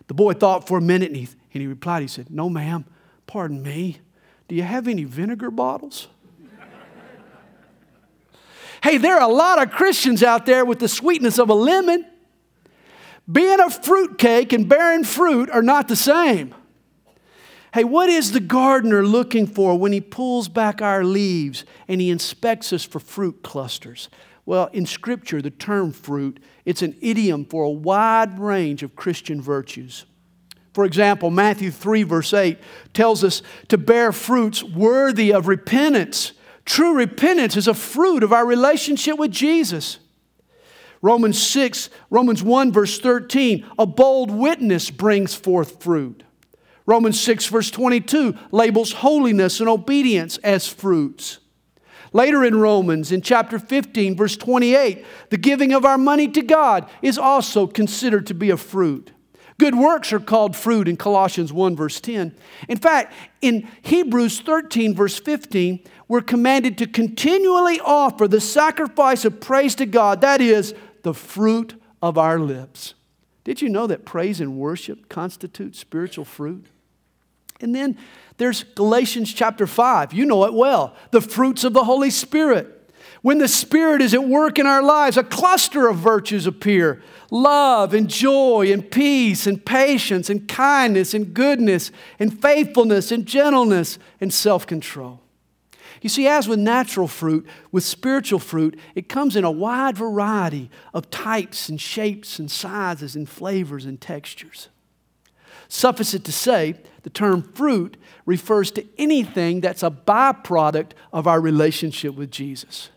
The 0.08 0.14
boy 0.14 0.34
thought 0.34 0.68
for 0.68 0.78
a 0.78 0.82
minute 0.82 1.10
and 1.10 1.18
he, 1.18 1.28
and 1.54 1.62
he 1.62 1.68
replied, 1.68 2.02
He 2.02 2.08
said, 2.08 2.30
No, 2.30 2.50
ma'am, 2.50 2.86
pardon 3.28 3.62
me. 3.62 4.00
Do 4.48 4.56
you 4.56 4.64
have 4.64 4.88
any 4.88 5.04
vinegar 5.04 5.52
bottles? 5.52 6.08
Hey, 8.82 8.96
there 8.96 9.18
are 9.18 9.30
a 9.30 9.34
lot 9.34 9.62
of 9.62 9.72
Christians 9.72 10.24
out 10.24 10.46
there 10.46 10.64
with 10.64 10.80
the 10.80 10.88
sweetness 10.88 11.38
of 11.38 11.50
a 11.50 11.54
lemon. 11.54 12.06
Being 13.30 13.60
a 13.60 13.70
fruitcake 13.70 14.54
and 14.54 14.70
bearing 14.70 15.04
fruit 15.04 15.50
are 15.50 15.62
not 15.62 15.90
the 15.90 15.98
same. 15.98 16.56
Hey, 17.74 17.84
what 17.84 18.10
is 18.10 18.32
the 18.32 18.40
gardener 18.40 19.06
looking 19.06 19.46
for 19.46 19.78
when 19.78 19.92
he 19.92 20.00
pulls 20.00 20.48
back 20.48 20.82
our 20.82 21.04
leaves 21.04 21.66
and 21.90 22.00
he 22.00 22.10
inspects 22.10 22.72
us 22.72 22.86
for 22.86 23.00
fruit 23.00 23.44
clusters? 23.44 24.08
Well, 24.50 24.72
in 24.74 24.88
Scripture, 24.88 25.44
the 25.44 25.52
term 25.52 25.92
fruit, 25.92 26.40
it's 26.66 26.82
an 26.82 26.96
idiom 27.02 27.46
for 27.46 27.66
a 27.66 27.70
wide 27.70 28.40
range 28.40 28.82
of 28.82 28.96
Christian 28.96 29.44
virtues. 29.44 30.06
For 30.74 30.86
example, 30.86 31.30
Matthew 31.30 31.70
3, 31.70 32.02
verse 32.02 32.34
8 32.34 32.58
tells 32.92 33.24
us 33.24 33.44
to 33.68 33.78
bear 33.78 34.12
fruits 34.12 34.64
worthy 34.64 35.32
of 35.32 35.48
repentance 35.48 36.32
True 36.66 36.96
repentance 36.96 37.58
is 37.58 37.68
a 37.68 37.76
fruit 37.76 38.24
of 38.24 38.34
our 38.34 38.44
relationship 38.44 39.20
with 39.20 39.30
Jesus. 39.30 40.00
Romans 41.04 41.40
6, 41.40 41.92
Romans 42.10 42.42
1, 42.42 42.72
verse 42.72 43.00
13, 43.00 43.68
a 43.78 43.86
bold 43.86 44.32
witness 44.32 44.90
brings 44.90 45.36
forth 45.36 45.84
fruit. 45.84 46.24
Romans 46.88 47.22
6, 47.22 47.46
verse 47.46 47.70
22, 47.70 48.36
labels 48.52 48.94
holiness 48.94 49.60
and 49.60 49.70
obedience 49.70 50.38
as 50.40 50.68
fruits. 50.68 51.38
Later 52.12 52.44
in 52.44 52.60
Romans, 52.60 53.12
in 53.12 53.22
chapter 53.22 53.60
15, 53.60 54.16
verse 54.16 54.36
28, 54.36 55.06
the 55.30 55.38
giving 55.38 55.74
of 55.74 55.86
our 55.86 55.98
money 55.98 56.28
to 56.30 56.42
God 56.42 56.90
is 57.02 57.18
also 57.18 57.68
considered 57.68 58.26
to 58.28 58.34
be 58.34 58.50
a 58.50 58.58
fruit. 58.58 59.12
Good 59.60 59.76
works 59.76 60.14
are 60.14 60.22
called 60.22 60.56
fruit 60.56 60.88
in 60.88 60.96
Colossians 60.96 61.52
1, 61.52 61.76
verse 61.76 62.00
10. 62.00 62.34
In 62.70 62.78
fact, 62.78 63.14
in 63.42 63.68
Hebrews 63.82 64.40
13, 64.40 64.96
verse 64.96 65.20
15, 65.20 65.84
we're 66.08 66.22
commanded 66.22 66.78
to 66.78 66.88
continually 66.88 67.80
offer 67.82 68.28
the 68.28 68.40
sacrifice 68.40 69.26
of 69.26 69.42
praise 69.42 69.76
to 69.76 69.86
God, 69.86 70.22
that 70.22 70.40
is, 70.40 70.74
the 71.04 71.14
fruit 71.14 71.76
of 72.02 72.18
our 72.18 72.40
lips. 72.40 72.94
Did 73.44 73.62
you 73.62 73.68
know 73.68 73.86
that 73.88 74.06
praise 74.06 74.40
and 74.40 74.58
worship 74.58 75.10
constitute 75.10 75.76
spiritual 75.76 76.26
fruit? 76.26 76.66
And 77.60 77.76
then 77.76 77.98
there's 78.40 78.64
Galatians 78.64 79.34
chapter 79.34 79.68
5. 79.68 80.14
You 80.14 80.26
know 80.26 80.46
it 80.46 80.54
well. 80.54 80.96
The 81.12 81.22
fruits 81.22 81.66
of 81.66 81.74
the 81.74 81.84
Holy 81.84 82.10
Spirit. 82.10 82.76
When 83.22 83.38
the 83.38 83.50
Spirit 83.50 84.02
is 84.02 84.14
at 84.14 84.24
work 84.24 84.58
in 84.58 84.66
our 84.66 84.82
lives, 84.82 85.18
a 85.18 85.24
cluster 85.24 85.88
of 85.88 85.98
virtues 85.98 86.48
appear 86.48 87.04
love 87.32 87.94
and 87.94 88.10
joy 88.10 88.72
and 88.72 88.90
peace 88.90 89.46
and 89.46 89.64
patience 89.64 90.30
and 90.30 90.48
kindness 90.48 91.14
and 91.14 91.34
goodness 91.34 91.92
and 92.18 92.42
faithfulness 92.42 93.12
and 93.12 93.26
gentleness 93.26 94.00
and 94.22 94.34
self 94.34 94.66
control. 94.66 95.20
You 96.02 96.08
see, 96.08 96.26
as 96.26 96.48
with 96.48 96.60
natural 96.60 97.10
fruit, 97.10 97.46
with 97.74 97.84
spiritual 97.84 98.40
fruit, 98.40 98.80
it 98.96 99.10
comes 99.10 99.36
in 99.36 99.44
a 99.44 99.52
wide 99.52 99.98
variety 99.98 100.72
of 100.94 101.10
types 101.10 101.68
and 101.68 101.80
shapes 101.80 102.40
and 102.40 102.50
sizes 102.50 103.18
and 103.18 103.28
flavors 103.28 103.84
and 103.84 104.00
textures. 104.00 104.70
Suffice 105.70 106.14
it 106.14 106.26
to 106.26 106.32
say, 106.32 106.76
the 107.04 107.10
term 107.10 107.44
fruit 107.54 107.96
refers 108.26 108.72
to 108.72 108.86
anything 108.98 109.62
that's 109.62 109.84
a 109.84 109.90
byproduct 109.90 110.92
of 111.14 111.28
our 111.28 111.40
relationship 111.40 112.16
with 112.16 112.32
Jesus. 112.32 112.90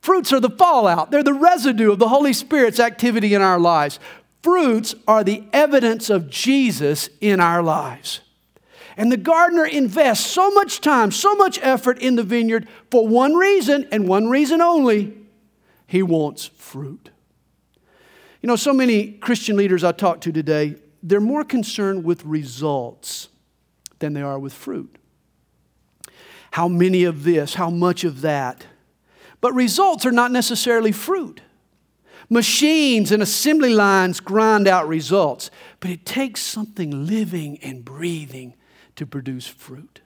Fruits 0.00 0.32
are 0.32 0.40
the 0.40 0.50
fallout, 0.50 1.10
they're 1.10 1.22
the 1.22 1.34
residue 1.34 1.92
of 1.92 1.98
the 1.98 2.08
Holy 2.08 2.32
Spirit's 2.32 2.80
activity 2.80 3.34
in 3.34 3.42
our 3.42 3.58
lives. 3.58 3.98
Fruits 4.42 4.94
are 5.08 5.24
the 5.24 5.42
evidence 5.52 6.08
of 6.08 6.30
Jesus 6.30 7.10
in 7.20 7.40
our 7.40 7.62
lives. 7.62 8.20
And 8.96 9.10
the 9.10 9.16
gardener 9.16 9.66
invests 9.66 10.26
so 10.26 10.50
much 10.52 10.80
time, 10.80 11.10
so 11.10 11.34
much 11.34 11.58
effort 11.60 11.98
in 11.98 12.16
the 12.16 12.22
vineyard 12.22 12.68
for 12.90 13.06
one 13.06 13.34
reason 13.34 13.86
and 13.90 14.08
one 14.08 14.28
reason 14.28 14.62
only 14.62 15.12
he 15.86 16.02
wants 16.02 16.46
fruit. 16.46 17.10
You 18.40 18.46
know, 18.46 18.56
so 18.56 18.72
many 18.72 19.12
Christian 19.12 19.56
leaders 19.56 19.82
I 19.82 19.92
talk 19.92 20.20
to 20.22 20.32
today, 20.32 20.76
they're 21.06 21.20
more 21.20 21.44
concerned 21.44 22.02
with 22.02 22.24
results 22.24 23.28
than 24.00 24.12
they 24.12 24.22
are 24.22 24.40
with 24.40 24.52
fruit. 24.52 24.98
How 26.50 26.66
many 26.66 27.04
of 27.04 27.22
this, 27.22 27.54
how 27.54 27.70
much 27.70 28.02
of 28.02 28.22
that? 28.22 28.66
But 29.40 29.54
results 29.54 30.04
are 30.04 30.12
not 30.12 30.32
necessarily 30.32 30.90
fruit. 30.90 31.42
Machines 32.28 33.12
and 33.12 33.22
assembly 33.22 33.72
lines 33.72 34.18
grind 34.18 34.66
out 34.66 34.88
results, 34.88 35.48
but 35.78 35.90
it 35.90 36.04
takes 36.04 36.40
something 36.40 37.06
living 37.06 37.58
and 37.58 37.84
breathing 37.84 38.54
to 38.96 39.06
produce 39.06 39.46
fruit. 39.46 40.00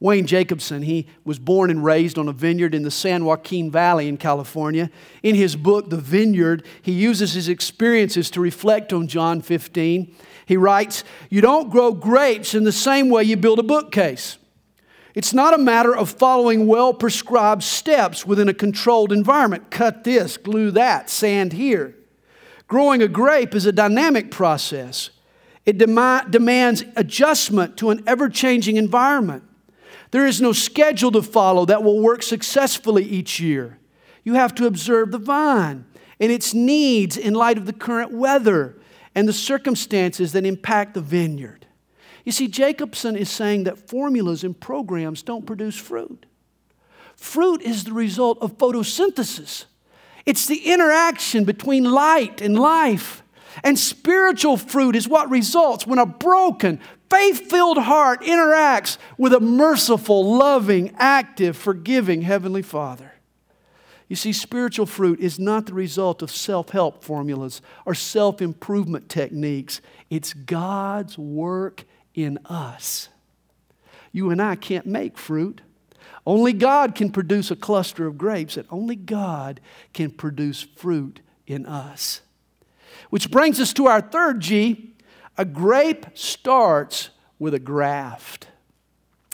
Wayne 0.00 0.26
Jacobsen, 0.26 0.82
he 0.82 1.06
was 1.24 1.38
born 1.38 1.70
and 1.70 1.84
raised 1.84 2.18
on 2.18 2.28
a 2.28 2.32
vineyard 2.32 2.74
in 2.74 2.82
the 2.82 2.90
San 2.90 3.24
Joaquin 3.24 3.70
Valley 3.70 4.08
in 4.08 4.16
California. 4.16 4.90
In 5.22 5.34
his 5.34 5.56
book, 5.56 5.88
The 5.88 5.96
Vineyard, 5.96 6.66
he 6.82 6.92
uses 6.92 7.32
his 7.32 7.48
experiences 7.48 8.30
to 8.30 8.40
reflect 8.40 8.92
on 8.92 9.06
John 9.06 9.40
15. 9.40 10.14
He 10.46 10.56
writes, 10.56 11.04
You 11.30 11.40
don't 11.40 11.70
grow 11.70 11.92
grapes 11.92 12.54
in 12.54 12.64
the 12.64 12.72
same 12.72 13.08
way 13.08 13.24
you 13.24 13.36
build 13.36 13.58
a 13.58 13.62
bookcase. 13.62 14.38
It's 15.14 15.32
not 15.32 15.54
a 15.54 15.58
matter 15.58 15.96
of 15.96 16.10
following 16.10 16.66
well 16.66 16.92
prescribed 16.92 17.62
steps 17.62 18.26
within 18.26 18.48
a 18.48 18.54
controlled 18.54 19.12
environment. 19.12 19.70
Cut 19.70 20.02
this, 20.02 20.36
glue 20.36 20.72
that, 20.72 21.08
sand 21.08 21.52
here. 21.52 21.94
Growing 22.66 23.00
a 23.00 23.08
grape 23.08 23.54
is 23.54 23.64
a 23.64 23.72
dynamic 23.72 24.32
process. 24.32 25.10
It 25.64 25.78
dem- 25.78 26.30
demands 26.30 26.84
adjustment 26.96 27.76
to 27.78 27.90
an 27.90 28.02
ever 28.06 28.28
changing 28.28 28.76
environment. 28.76 29.44
There 30.14 30.28
is 30.28 30.40
no 30.40 30.52
schedule 30.52 31.10
to 31.10 31.22
follow 31.22 31.64
that 31.64 31.82
will 31.82 31.98
work 31.98 32.22
successfully 32.22 33.02
each 33.02 33.40
year. 33.40 33.80
You 34.22 34.34
have 34.34 34.54
to 34.54 34.66
observe 34.66 35.10
the 35.10 35.18
vine 35.18 35.86
and 36.20 36.30
its 36.30 36.54
needs 36.54 37.16
in 37.16 37.34
light 37.34 37.58
of 37.58 37.66
the 37.66 37.72
current 37.72 38.12
weather 38.12 38.76
and 39.16 39.26
the 39.26 39.32
circumstances 39.32 40.30
that 40.30 40.46
impact 40.46 40.94
the 40.94 41.00
vineyard. 41.00 41.66
You 42.24 42.30
see, 42.30 42.46
Jacobsen 42.46 43.16
is 43.16 43.28
saying 43.28 43.64
that 43.64 43.88
formulas 43.88 44.44
and 44.44 44.58
programs 44.60 45.20
don't 45.20 45.46
produce 45.46 45.76
fruit. 45.76 46.26
Fruit 47.16 47.60
is 47.62 47.82
the 47.82 47.92
result 47.92 48.38
of 48.40 48.56
photosynthesis, 48.56 49.64
it's 50.24 50.46
the 50.46 50.72
interaction 50.72 51.42
between 51.42 51.90
light 51.90 52.40
and 52.40 52.56
life. 52.56 53.24
And 53.62 53.78
spiritual 53.78 54.56
fruit 54.56 54.96
is 54.96 55.06
what 55.06 55.30
results 55.30 55.86
when 55.86 56.00
a 56.00 56.06
broken, 56.06 56.80
faith 57.14 57.48
filled 57.48 57.78
heart 57.78 58.22
interacts 58.22 58.98
with 59.16 59.32
a 59.32 59.38
merciful, 59.38 60.36
loving, 60.36 60.92
active, 60.98 61.56
forgiving 61.56 62.22
Heavenly 62.22 62.62
Father. 62.62 63.12
You 64.08 64.16
see, 64.16 64.32
spiritual 64.32 64.86
fruit 64.86 65.20
is 65.20 65.38
not 65.38 65.66
the 65.66 65.74
result 65.74 66.22
of 66.22 66.30
self 66.30 66.70
help 66.70 67.04
formulas 67.04 67.62
or 67.86 67.94
self 67.94 68.42
improvement 68.42 69.08
techniques. 69.08 69.80
It's 70.10 70.32
God's 70.32 71.16
work 71.16 71.84
in 72.14 72.38
us. 72.46 73.08
You 74.12 74.30
and 74.30 74.42
I 74.42 74.56
can't 74.56 74.86
make 74.86 75.16
fruit. 75.16 75.60
Only 76.26 76.52
God 76.52 76.94
can 76.94 77.10
produce 77.10 77.50
a 77.50 77.56
cluster 77.56 78.06
of 78.06 78.18
grapes, 78.18 78.56
and 78.56 78.66
only 78.70 78.96
God 78.96 79.60
can 79.92 80.10
produce 80.10 80.62
fruit 80.62 81.20
in 81.46 81.64
us. 81.66 82.22
Which 83.10 83.30
brings 83.30 83.60
us 83.60 83.72
to 83.74 83.86
our 83.86 84.00
third 84.00 84.40
G 84.40 84.93
a 85.36 85.44
grape 85.44 86.06
starts 86.14 87.10
with 87.38 87.54
a 87.54 87.58
graft. 87.58 88.48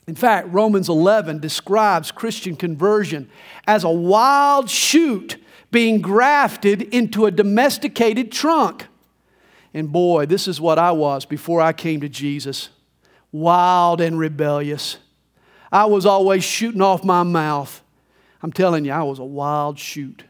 In 0.07 0.15
fact, 0.15 0.49
Romans 0.51 0.89
11 0.89 1.39
describes 1.39 2.11
Christian 2.11 2.57
conversion 2.57 3.31
as 3.67 3.85
a 3.85 3.91
wild 3.91 4.69
shoot 4.69 5.37
being 5.71 6.01
grafted 6.01 6.83
into 6.83 7.27
a 7.27 7.31
domesticated 7.31 8.33
trunk. 8.33 8.87
And 9.73 9.93
boy, 9.93 10.27
this 10.27 10.49
is 10.49 10.61
what 10.61 10.79
I 10.79 10.91
was 10.91 11.25
before 11.25 11.61
I 11.61 11.73
came 11.73 12.01
to 12.01 12.09
Jesus 12.09 12.71
wild 13.33 14.01
and 14.01 14.19
rebellious. 14.19 14.99
I 15.71 15.85
was 15.85 16.05
always 16.05 16.43
shooting 16.43 16.83
off 16.83 17.05
my 17.05 17.23
mouth. 17.23 17.81
I'm 18.43 18.53
telling 18.53 18.85
you, 18.85 18.91
I 18.91 19.05
was 19.05 19.21
a 19.21 19.25
wild 19.25 19.79
shoot. 19.79 20.25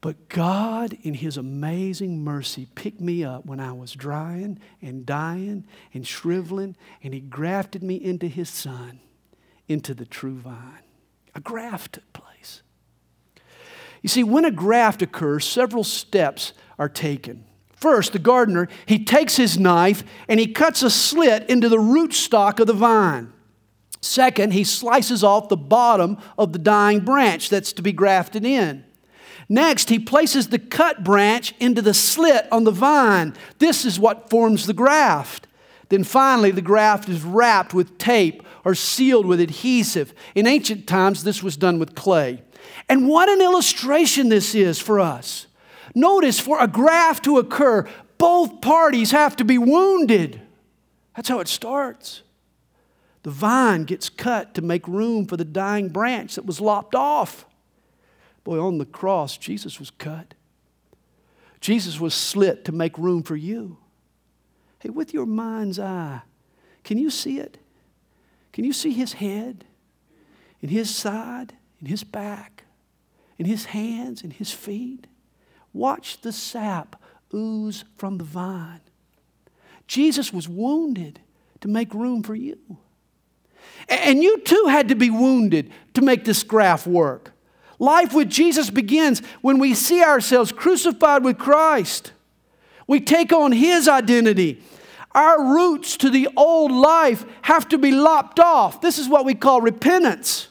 But 0.00 0.28
God, 0.28 0.96
in 1.02 1.14
His 1.14 1.36
amazing 1.36 2.22
mercy, 2.22 2.68
picked 2.74 3.00
me 3.00 3.24
up 3.24 3.46
when 3.46 3.58
I 3.58 3.72
was 3.72 3.92
drying 3.92 4.60
and 4.80 5.04
dying 5.04 5.64
and 5.92 6.06
shriveling, 6.06 6.76
and 7.02 7.12
He 7.12 7.20
grafted 7.20 7.82
me 7.82 7.96
into 7.96 8.28
His 8.28 8.48
Son, 8.48 9.00
into 9.66 9.94
the 9.94 10.06
true 10.06 10.36
vine. 10.36 10.84
A 11.34 11.40
graft 11.40 11.94
took 11.94 12.12
place. 12.12 12.62
You 14.02 14.08
see, 14.08 14.22
when 14.22 14.44
a 14.44 14.50
graft 14.50 15.02
occurs, 15.02 15.44
several 15.44 15.84
steps 15.84 16.52
are 16.78 16.88
taken. 16.88 17.44
First, 17.74 18.12
the 18.12 18.18
gardener, 18.18 18.68
he 18.86 19.04
takes 19.04 19.36
his 19.36 19.58
knife 19.58 20.02
and 20.28 20.40
he 20.40 20.48
cuts 20.48 20.82
a 20.82 20.90
slit 20.90 21.48
into 21.48 21.68
the 21.68 21.76
rootstock 21.76 22.58
of 22.58 22.66
the 22.66 22.72
vine. 22.72 23.32
Second, 24.00 24.52
he 24.52 24.64
slices 24.64 25.22
off 25.22 25.48
the 25.48 25.56
bottom 25.56 26.18
of 26.36 26.52
the 26.52 26.58
dying 26.58 27.00
branch 27.00 27.48
that's 27.48 27.72
to 27.74 27.82
be 27.82 27.92
grafted 27.92 28.44
in. 28.44 28.84
Next, 29.48 29.88
he 29.88 29.98
places 29.98 30.48
the 30.48 30.58
cut 30.58 31.02
branch 31.02 31.54
into 31.58 31.80
the 31.80 31.94
slit 31.94 32.46
on 32.52 32.64
the 32.64 32.70
vine. 32.70 33.34
This 33.58 33.84
is 33.84 33.98
what 33.98 34.28
forms 34.28 34.66
the 34.66 34.74
graft. 34.74 35.46
Then 35.88 36.04
finally, 36.04 36.50
the 36.50 36.60
graft 36.60 37.08
is 37.08 37.22
wrapped 37.22 37.72
with 37.72 37.96
tape 37.96 38.42
or 38.64 38.74
sealed 38.74 39.24
with 39.24 39.40
adhesive. 39.40 40.12
In 40.34 40.46
ancient 40.46 40.86
times, 40.86 41.24
this 41.24 41.42
was 41.42 41.56
done 41.56 41.78
with 41.78 41.94
clay. 41.94 42.42
And 42.88 43.08
what 43.08 43.30
an 43.30 43.40
illustration 43.40 44.28
this 44.28 44.54
is 44.54 44.78
for 44.78 45.00
us. 45.00 45.46
Notice 45.94 46.38
for 46.38 46.60
a 46.60 46.68
graft 46.68 47.24
to 47.24 47.38
occur, 47.38 47.88
both 48.18 48.60
parties 48.60 49.12
have 49.12 49.36
to 49.36 49.44
be 49.44 49.56
wounded. 49.56 50.42
That's 51.16 51.28
how 51.30 51.40
it 51.40 51.48
starts. 51.48 52.22
The 53.22 53.30
vine 53.30 53.84
gets 53.84 54.08
cut 54.08 54.54
to 54.54 54.62
make 54.62 54.86
room 54.86 55.26
for 55.26 55.36
the 55.36 55.44
dying 55.44 55.88
branch 55.88 56.34
that 56.34 56.46
was 56.46 56.60
lopped 56.60 56.94
off. 56.94 57.46
Boy, 58.48 58.58
on 58.58 58.78
the 58.78 58.86
cross, 58.86 59.36
Jesus 59.36 59.78
was 59.78 59.90
cut. 59.90 60.32
Jesus 61.60 62.00
was 62.00 62.14
slit 62.14 62.64
to 62.64 62.72
make 62.72 62.96
room 62.96 63.22
for 63.22 63.36
you. 63.36 63.76
Hey, 64.78 64.88
with 64.88 65.12
your 65.12 65.26
mind's 65.26 65.78
eye, 65.78 66.22
can 66.82 66.96
you 66.96 67.10
see 67.10 67.40
it? 67.40 67.58
Can 68.54 68.64
you 68.64 68.72
see 68.72 68.92
his 68.92 69.12
head 69.12 69.66
and 70.62 70.70
his 70.70 70.88
side 70.88 71.52
and 71.78 71.88
his 71.90 72.04
back 72.04 72.64
and 73.38 73.46
his 73.46 73.66
hands 73.66 74.22
and 74.22 74.32
his 74.32 74.50
feet? 74.50 75.06
Watch 75.74 76.22
the 76.22 76.32
sap 76.32 76.96
ooze 77.34 77.84
from 77.98 78.16
the 78.16 78.24
vine. 78.24 78.80
Jesus 79.86 80.32
was 80.32 80.48
wounded 80.48 81.20
to 81.60 81.68
make 81.68 81.92
room 81.92 82.22
for 82.22 82.34
you. 82.34 82.78
And 83.90 84.22
you 84.22 84.38
too 84.38 84.68
had 84.70 84.88
to 84.88 84.94
be 84.94 85.10
wounded 85.10 85.70
to 85.92 86.00
make 86.00 86.24
this 86.24 86.42
graft 86.42 86.86
work. 86.86 87.34
Life 87.78 88.12
with 88.12 88.28
Jesus 88.28 88.70
begins 88.70 89.20
when 89.40 89.58
we 89.58 89.74
see 89.74 90.02
ourselves 90.02 90.52
crucified 90.52 91.24
with 91.24 91.38
Christ. 91.38 92.12
We 92.86 93.00
take 93.00 93.32
on 93.32 93.52
His 93.52 93.86
identity. 93.86 94.62
Our 95.12 95.54
roots 95.54 95.96
to 95.98 96.10
the 96.10 96.28
old 96.36 96.72
life 96.72 97.24
have 97.42 97.68
to 97.68 97.78
be 97.78 97.92
lopped 97.92 98.40
off. 98.40 98.80
This 98.80 98.98
is 98.98 99.08
what 99.08 99.24
we 99.24 99.34
call 99.34 99.60
repentance. 99.60 100.48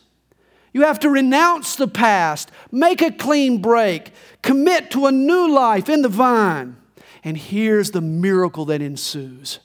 You 0.73 0.83
have 0.83 0.99
to 0.99 1.09
renounce 1.09 1.75
the 1.75 1.87
past, 1.87 2.51
make 2.71 3.01
a 3.01 3.11
clean 3.11 3.61
break, 3.61 4.11
commit 4.41 4.91
to 4.91 5.07
a 5.07 5.11
new 5.11 5.51
life 5.51 5.89
in 5.89 6.01
the 6.01 6.09
vine. 6.09 6.77
And 7.23 7.37
here's 7.37 7.91
the 7.91 8.01
miracle 8.01 8.65
that 8.65 8.81
ensues. 8.81 9.59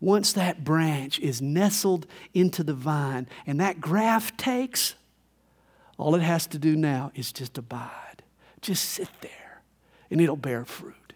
Once 0.00 0.32
that 0.32 0.62
branch 0.62 1.18
is 1.20 1.40
nestled 1.40 2.06
into 2.34 2.62
the 2.62 2.74
vine 2.74 3.26
and 3.46 3.58
that 3.60 3.80
graft 3.80 4.38
takes, 4.38 4.94
all 5.98 6.14
it 6.14 6.22
has 6.22 6.46
to 6.48 6.58
do 6.58 6.76
now 6.76 7.12
is 7.14 7.32
just 7.32 7.58
abide. 7.58 8.22
Just 8.60 8.84
sit 8.84 9.08
there 9.20 9.62
and 10.10 10.20
it'll 10.20 10.36
bear 10.36 10.64
fruit. 10.64 11.12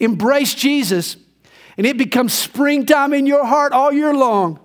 Embrace 0.00 0.54
Jesus 0.54 1.16
and 1.76 1.86
it 1.86 1.96
becomes 1.96 2.32
springtime 2.32 3.12
in 3.12 3.26
your 3.26 3.44
heart 3.44 3.72
all 3.72 3.92
year 3.92 4.14
long. 4.14 4.60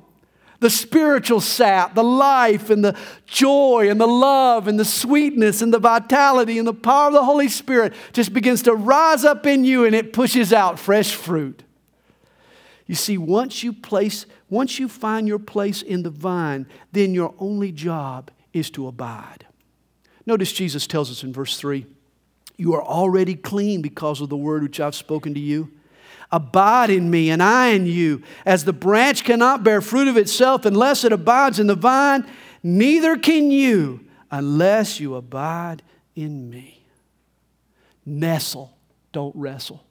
The 0.60 0.69
spiritual 0.69 1.39
sap, 1.39 1.95
the 1.95 2.04
life 2.04 2.69
and 2.69 2.84
the 2.84 2.97
joy 3.25 3.89
and 3.89 3.99
the 3.99 4.08
love 4.08 4.67
and 4.67 4.78
the 4.78 4.86
sweetness 4.86 5.62
and 5.62 5.73
the 5.73 5.80
vitality 5.80 6.58
and 6.58 6.67
the 6.67 6.73
power 6.73 7.08
of 7.08 7.13
the 7.13 7.23
Holy 7.23 7.47
Spirit 7.47 7.93
just 8.12 8.34
begins 8.34 8.63
to 8.63 8.75
rise 8.75 9.23
up 9.23 9.45
in 9.45 9.63
you 9.63 9.86
and 9.86 9.95
it 9.95 10.12
pushes 10.12 10.52
out 10.52 10.78
fresh 10.78 11.13
fruit. 11.13 11.63
You 12.88 12.95
see, 12.95 13.17
once 13.17 13.63
you 13.63 13.71
place, 13.71 14.25
once 14.49 14.80
you 14.80 14.89
find 14.89 15.28
your 15.28 15.39
place 15.39 15.82
in 15.82 16.04
the 16.04 16.10
vine, 16.10 16.65
then 16.91 17.13
your 17.13 17.36
only 17.39 17.71
job 17.71 18.32
is 18.53 18.69
to 18.71 18.88
abide. 18.88 19.45
Notice 20.25 20.51
Jesus 20.51 20.88
tells 20.88 21.09
us 21.12 21.23
in 21.23 21.33
verse 21.33 21.57
3 21.57 21.85
You 22.57 22.73
are 22.75 22.83
already 22.83 23.35
clean 23.35 23.81
because 23.81 24.21
of 24.21 24.29
the 24.29 24.38
word 24.38 24.63
which 24.63 24.79
I've 24.79 24.95
spoken 24.95 25.33
to 25.33 25.39
you. 25.39 25.71
Abide 26.31 26.91
in 26.91 27.09
me, 27.09 27.31
and 27.31 27.41
I 27.41 27.69
in 27.69 27.88
you. 27.88 28.21
As 28.45 28.63
the 28.63 28.73
branch 28.73 29.23
cannot 29.23 29.63
bear 29.63 29.81
fruit 29.81 30.07
of 30.07 30.15
itself 30.15 30.65
unless 30.65 31.03
it 31.03 31.12
abides 31.12 31.59
in 31.59 31.65
the 31.65 31.75
vine, 31.75 32.29
neither 32.62 33.17
can 33.17 33.49
you 33.49 34.05
unless 34.29 34.99
you 34.99 35.15
abide 35.15 35.81
in 36.15 36.49
me. 36.49 36.85
Nestle, 38.05 38.77
don't 39.12 39.35
wrestle. 39.35 39.83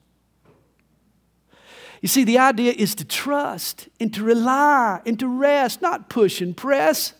You 2.01 2.07
see, 2.07 2.23
the 2.23 2.37
idea 2.37 2.71
is 2.71 2.95
to 2.95 3.05
trust 3.05 3.89
and 3.99 4.13
to 4.13 4.23
rely 4.23 5.01
and 5.05 5.19
to 5.19 5.27
rest, 5.27 5.81
not 5.81 6.09
push 6.09 6.39
and 6.39 6.55
press. 6.55 7.13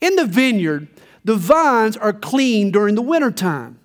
In 0.00 0.16
the 0.16 0.26
vineyard, 0.26 0.88
the 1.24 1.36
vines 1.36 1.96
are 1.96 2.12
clean 2.12 2.70
during 2.70 2.94
the 2.94 3.02
wintertime. 3.02 3.78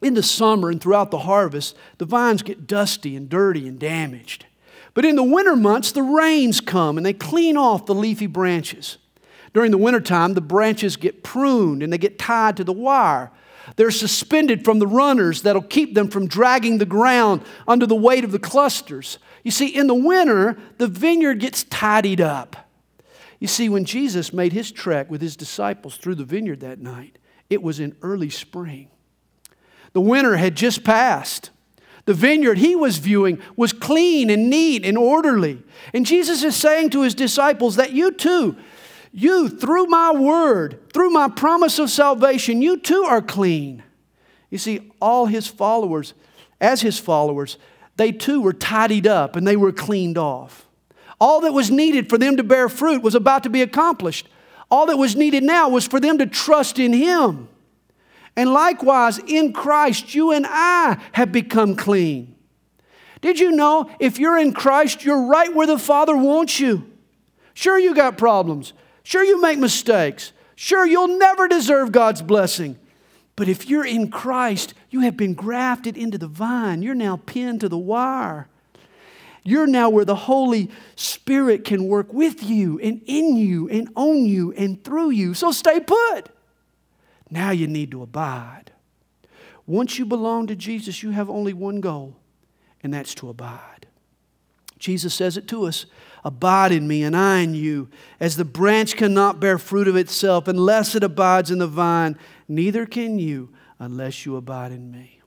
In 0.00 0.14
the 0.14 0.22
summer 0.22 0.70
and 0.70 0.80
throughout 0.80 1.10
the 1.10 1.18
harvest, 1.18 1.76
the 1.98 2.04
vines 2.04 2.42
get 2.42 2.66
dusty 2.66 3.14
and 3.14 3.28
dirty 3.28 3.68
and 3.68 3.78
damaged. 3.78 4.46
But 4.94 5.04
in 5.04 5.16
the 5.16 5.22
winter 5.22 5.54
months, 5.54 5.92
the 5.92 6.02
rains 6.02 6.60
come 6.60 6.96
and 6.96 7.06
they 7.06 7.12
clean 7.12 7.56
off 7.56 7.86
the 7.86 7.94
leafy 7.94 8.26
branches. 8.26 8.98
During 9.54 9.70
the 9.70 9.78
wintertime, 9.78 10.34
the 10.34 10.40
branches 10.40 10.96
get 10.96 11.22
pruned 11.22 11.82
and 11.82 11.92
they 11.92 11.98
get 11.98 12.18
tied 12.18 12.56
to 12.56 12.64
the 12.64 12.72
wire. 12.72 13.30
They're 13.76 13.90
suspended 13.90 14.64
from 14.64 14.80
the 14.80 14.86
runners 14.86 15.42
that'll 15.42 15.62
keep 15.62 15.94
them 15.94 16.08
from 16.08 16.26
dragging 16.26 16.78
the 16.78 16.84
ground 16.86 17.42
under 17.68 17.86
the 17.86 17.94
weight 17.94 18.24
of 18.24 18.32
the 18.32 18.38
clusters. 18.38 19.18
You 19.44 19.50
see, 19.50 19.68
in 19.68 19.86
the 19.86 19.94
winter, 19.94 20.58
the 20.78 20.88
vineyard 20.88 21.38
gets 21.38 21.64
tidied 21.64 22.20
up. 22.20 22.61
You 23.42 23.48
see, 23.48 23.68
when 23.68 23.84
Jesus 23.84 24.32
made 24.32 24.52
his 24.52 24.70
trek 24.70 25.10
with 25.10 25.20
his 25.20 25.34
disciples 25.34 25.96
through 25.96 26.14
the 26.14 26.24
vineyard 26.24 26.60
that 26.60 26.78
night, 26.78 27.18
it 27.50 27.60
was 27.60 27.80
in 27.80 27.96
early 28.00 28.30
spring. 28.30 28.88
The 29.94 30.00
winter 30.00 30.36
had 30.36 30.54
just 30.54 30.84
passed. 30.84 31.50
The 32.04 32.14
vineyard 32.14 32.58
he 32.58 32.76
was 32.76 32.98
viewing 32.98 33.42
was 33.56 33.72
clean 33.72 34.30
and 34.30 34.48
neat 34.48 34.86
and 34.86 34.96
orderly. 34.96 35.60
And 35.92 36.06
Jesus 36.06 36.44
is 36.44 36.54
saying 36.54 36.90
to 36.90 37.02
his 37.02 37.16
disciples 37.16 37.74
that 37.74 37.90
you 37.90 38.12
too, 38.12 38.54
you, 39.10 39.48
through 39.48 39.86
my 39.86 40.12
word, 40.12 40.92
through 40.92 41.10
my 41.10 41.26
promise 41.26 41.80
of 41.80 41.90
salvation, 41.90 42.62
you 42.62 42.78
too 42.78 43.02
are 43.08 43.20
clean. 43.20 43.82
You 44.50 44.58
see, 44.58 44.92
all 45.00 45.26
his 45.26 45.48
followers, 45.48 46.14
as 46.60 46.82
his 46.82 47.00
followers, 47.00 47.58
they 47.96 48.12
too 48.12 48.40
were 48.40 48.52
tidied 48.52 49.08
up 49.08 49.34
and 49.34 49.44
they 49.44 49.56
were 49.56 49.72
cleaned 49.72 50.16
off. 50.16 50.61
All 51.22 51.42
that 51.42 51.52
was 51.52 51.70
needed 51.70 52.08
for 52.08 52.18
them 52.18 52.36
to 52.38 52.42
bear 52.42 52.68
fruit 52.68 53.00
was 53.00 53.14
about 53.14 53.44
to 53.44 53.48
be 53.48 53.62
accomplished. 53.62 54.28
All 54.68 54.86
that 54.86 54.96
was 54.96 55.14
needed 55.14 55.44
now 55.44 55.68
was 55.68 55.86
for 55.86 56.00
them 56.00 56.18
to 56.18 56.26
trust 56.26 56.80
in 56.80 56.92
Him. 56.92 57.48
And 58.34 58.52
likewise, 58.52 59.20
in 59.20 59.52
Christ, 59.52 60.16
you 60.16 60.32
and 60.32 60.44
I 60.48 61.00
have 61.12 61.30
become 61.30 61.76
clean. 61.76 62.34
Did 63.20 63.38
you 63.38 63.52
know 63.52 63.88
if 64.00 64.18
you're 64.18 64.36
in 64.36 64.52
Christ, 64.52 65.04
you're 65.04 65.28
right 65.28 65.54
where 65.54 65.68
the 65.68 65.78
Father 65.78 66.16
wants 66.16 66.58
you? 66.58 66.90
Sure, 67.54 67.78
you 67.78 67.94
got 67.94 68.18
problems. 68.18 68.72
Sure, 69.04 69.22
you 69.22 69.40
make 69.40 69.60
mistakes. 69.60 70.32
Sure, 70.56 70.84
you'll 70.84 71.18
never 71.18 71.46
deserve 71.46 71.92
God's 71.92 72.20
blessing. 72.20 72.76
But 73.36 73.46
if 73.48 73.68
you're 73.68 73.86
in 73.86 74.10
Christ, 74.10 74.74
you 74.90 75.02
have 75.02 75.16
been 75.16 75.34
grafted 75.34 75.96
into 75.96 76.18
the 76.18 76.26
vine. 76.26 76.82
You're 76.82 76.96
now 76.96 77.20
pinned 77.24 77.60
to 77.60 77.68
the 77.68 77.78
wire. 77.78 78.48
You're 79.44 79.66
now 79.66 79.90
where 79.90 80.04
the 80.04 80.14
Holy 80.14 80.70
Spirit 80.94 81.64
can 81.64 81.88
work 81.88 82.12
with 82.12 82.42
you 82.42 82.78
and 82.80 83.02
in 83.06 83.36
you 83.36 83.68
and 83.68 83.88
on 83.96 84.24
you 84.24 84.52
and 84.52 84.82
through 84.82 85.10
you. 85.10 85.34
So 85.34 85.50
stay 85.50 85.80
put. 85.80 86.28
Now 87.30 87.50
you 87.50 87.66
need 87.66 87.90
to 87.90 88.02
abide. 88.02 88.72
Once 89.66 89.98
you 89.98 90.04
belong 90.04 90.46
to 90.48 90.56
Jesus, 90.56 91.02
you 91.02 91.10
have 91.10 91.30
only 91.30 91.52
one 91.52 91.80
goal, 91.80 92.16
and 92.82 92.92
that's 92.92 93.14
to 93.16 93.28
abide. 93.28 93.86
Jesus 94.78 95.14
says 95.14 95.36
it 95.36 95.48
to 95.48 95.64
us 95.64 95.86
Abide 96.24 96.70
in 96.70 96.86
me, 96.86 97.02
and 97.02 97.16
I 97.16 97.38
in 97.40 97.54
you. 97.54 97.88
As 98.20 98.36
the 98.36 98.44
branch 98.44 98.96
cannot 98.96 99.40
bear 99.40 99.58
fruit 99.58 99.88
of 99.88 99.96
itself 99.96 100.46
unless 100.46 100.94
it 100.94 101.02
abides 101.02 101.50
in 101.50 101.58
the 101.58 101.66
vine, 101.66 102.16
neither 102.46 102.86
can 102.86 103.18
you 103.18 103.50
unless 103.80 104.24
you 104.24 104.36
abide 104.36 104.70
in 104.70 104.90
me. 104.90 105.21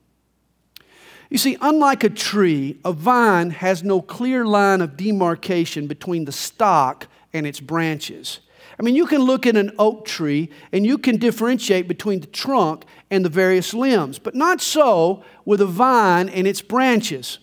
You 1.28 1.38
see, 1.38 1.56
unlike 1.60 2.04
a 2.04 2.10
tree, 2.10 2.78
a 2.84 2.92
vine 2.92 3.50
has 3.50 3.82
no 3.82 4.00
clear 4.00 4.44
line 4.46 4.80
of 4.80 4.96
demarcation 4.96 5.86
between 5.86 6.24
the 6.24 6.32
stock 6.32 7.08
and 7.32 7.46
its 7.46 7.60
branches. 7.60 8.40
I 8.78 8.82
mean, 8.82 8.94
you 8.94 9.06
can 9.06 9.22
look 9.22 9.46
at 9.46 9.56
an 9.56 9.72
oak 9.78 10.04
tree 10.04 10.50
and 10.70 10.86
you 10.86 10.98
can 10.98 11.16
differentiate 11.16 11.88
between 11.88 12.20
the 12.20 12.26
trunk 12.26 12.84
and 13.10 13.24
the 13.24 13.28
various 13.28 13.72
limbs, 13.72 14.18
but 14.18 14.34
not 14.34 14.60
so 14.60 15.24
with 15.44 15.60
a 15.60 15.66
vine 15.66 16.28
and 16.28 16.46
its 16.46 16.62
branches. 16.62 17.38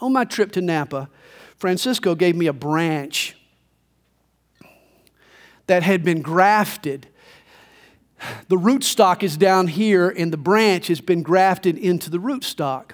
On 0.00 0.12
my 0.12 0.24
trip 0.24 0.52
to 0.52 0.60
Napa, 0.60 1.08
Francisco 1.56 2.14
gave 2.14 2.34
me 2.34 2.46
a 2.46 2.52
branch 2.52 3.36
that 5.66 5.82
had 5.82 6.02
been 6.02 6.20
grafted. 6.20 7.06
The 8.48 8.56
rootstock 8.56 9.22
is 9.22 9.36
down 9.36 9.68
here, 9.68 10.08
and 10.08 10.32
the 10.32 10.36
branch 10.36 10.88
has 10.88 11.00
been 11.00 11.22
grafted 11.22 11.78
into 11.78 12.10
the 12.10 12.18
rootstock. 12.18 12.92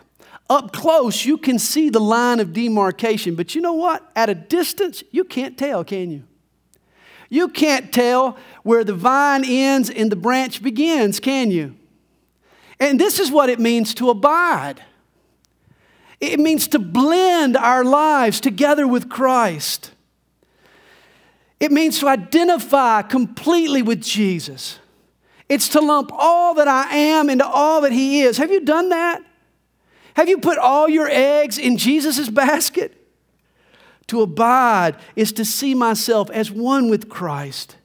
Up 0.48 0.72
close, 0.72 1.24
you 1.24 1.38
can 1.38 1.58
see 1.58 1.88
the 1.88 2.00
line 2.00 2.38
of 2.38 2.52
demarcation, 2.52 3.34
but 3.34 3.54
you 3.54 3.60
know 3.60 3.72
what? 3.72 4.08
At 4.14 4.28
a 4.28 4.34
distance, 4.34 5.02
you 5.10 5.24
can't 5.24 5.58
tell, 5.58 5.82
can 5.82 6.10
you? 6.10 6.22
You 7.28 7.48
can't 7.48 7.92
tell 7.92 8.38
where 8.62 8.84
the 8.84 8.94
vine 8.94 9.44
ends 9.44 9.90
and 9.90 10.12
the 10.12 10.16
branch 10.16 10.62
begins, 10.62 11.18
can 11.18 11.50
you? 11.50 11.74
And 12.78 13.00
this 13.00 13.18
is 13.18 13.30
what 13.30 13.50
it 13.50 13.58
means 13.58 13.94
to 13.94 14.10
abide. 14.10 14.82
It 16.20 16.38
means 16.38 16.68
to 16.68 16.78
blend 16.78 17.56
our 17.56 17.84
lives 17.84 18.40
together 18.40 18.86
with 18.86 19.08
Christ. 19.08 19.90
It 21.58 21.72
means 21.72 21.98
to 22.00 22.08
identify 22.08 23.02
completely 23.02 23.82
with 23.82 24.02
Jesus. 24.02 24.78
It's 25.48 25.68
to 25.70 25.80
lump 25.80 26.10
all 26.12 26.54
that 26.54 26.68
I 26.68 26.94
am 26.94 27.30
into 27.30 27.46
all 27.46 27.80
that 27.82 27.92
He 27.92 28.22
is. 28.22 28.38
Have 28.38 28.50
you 28.50 28.60
done 28.60 28.88
that? 28.88 29.22
Have 30.14 30.28
you 30.28 30.38
put 30.38 30.58
all 30.58 30.88
your 30.88 31.08
eggs 31.08 31.58
in 31.58 31.76
Jesus' 31.76 32.28
basket? 32.28 32.94
To 34.08 34.22
abide 34.22 34.96
is 35.14 35.32
to 35.32 35.44
see 35.44 35.74
myself 35.74 36.30
as 36.30 36.50
one 36.50 36.88
with 36.88 37.08
Christ. 37.08 37.76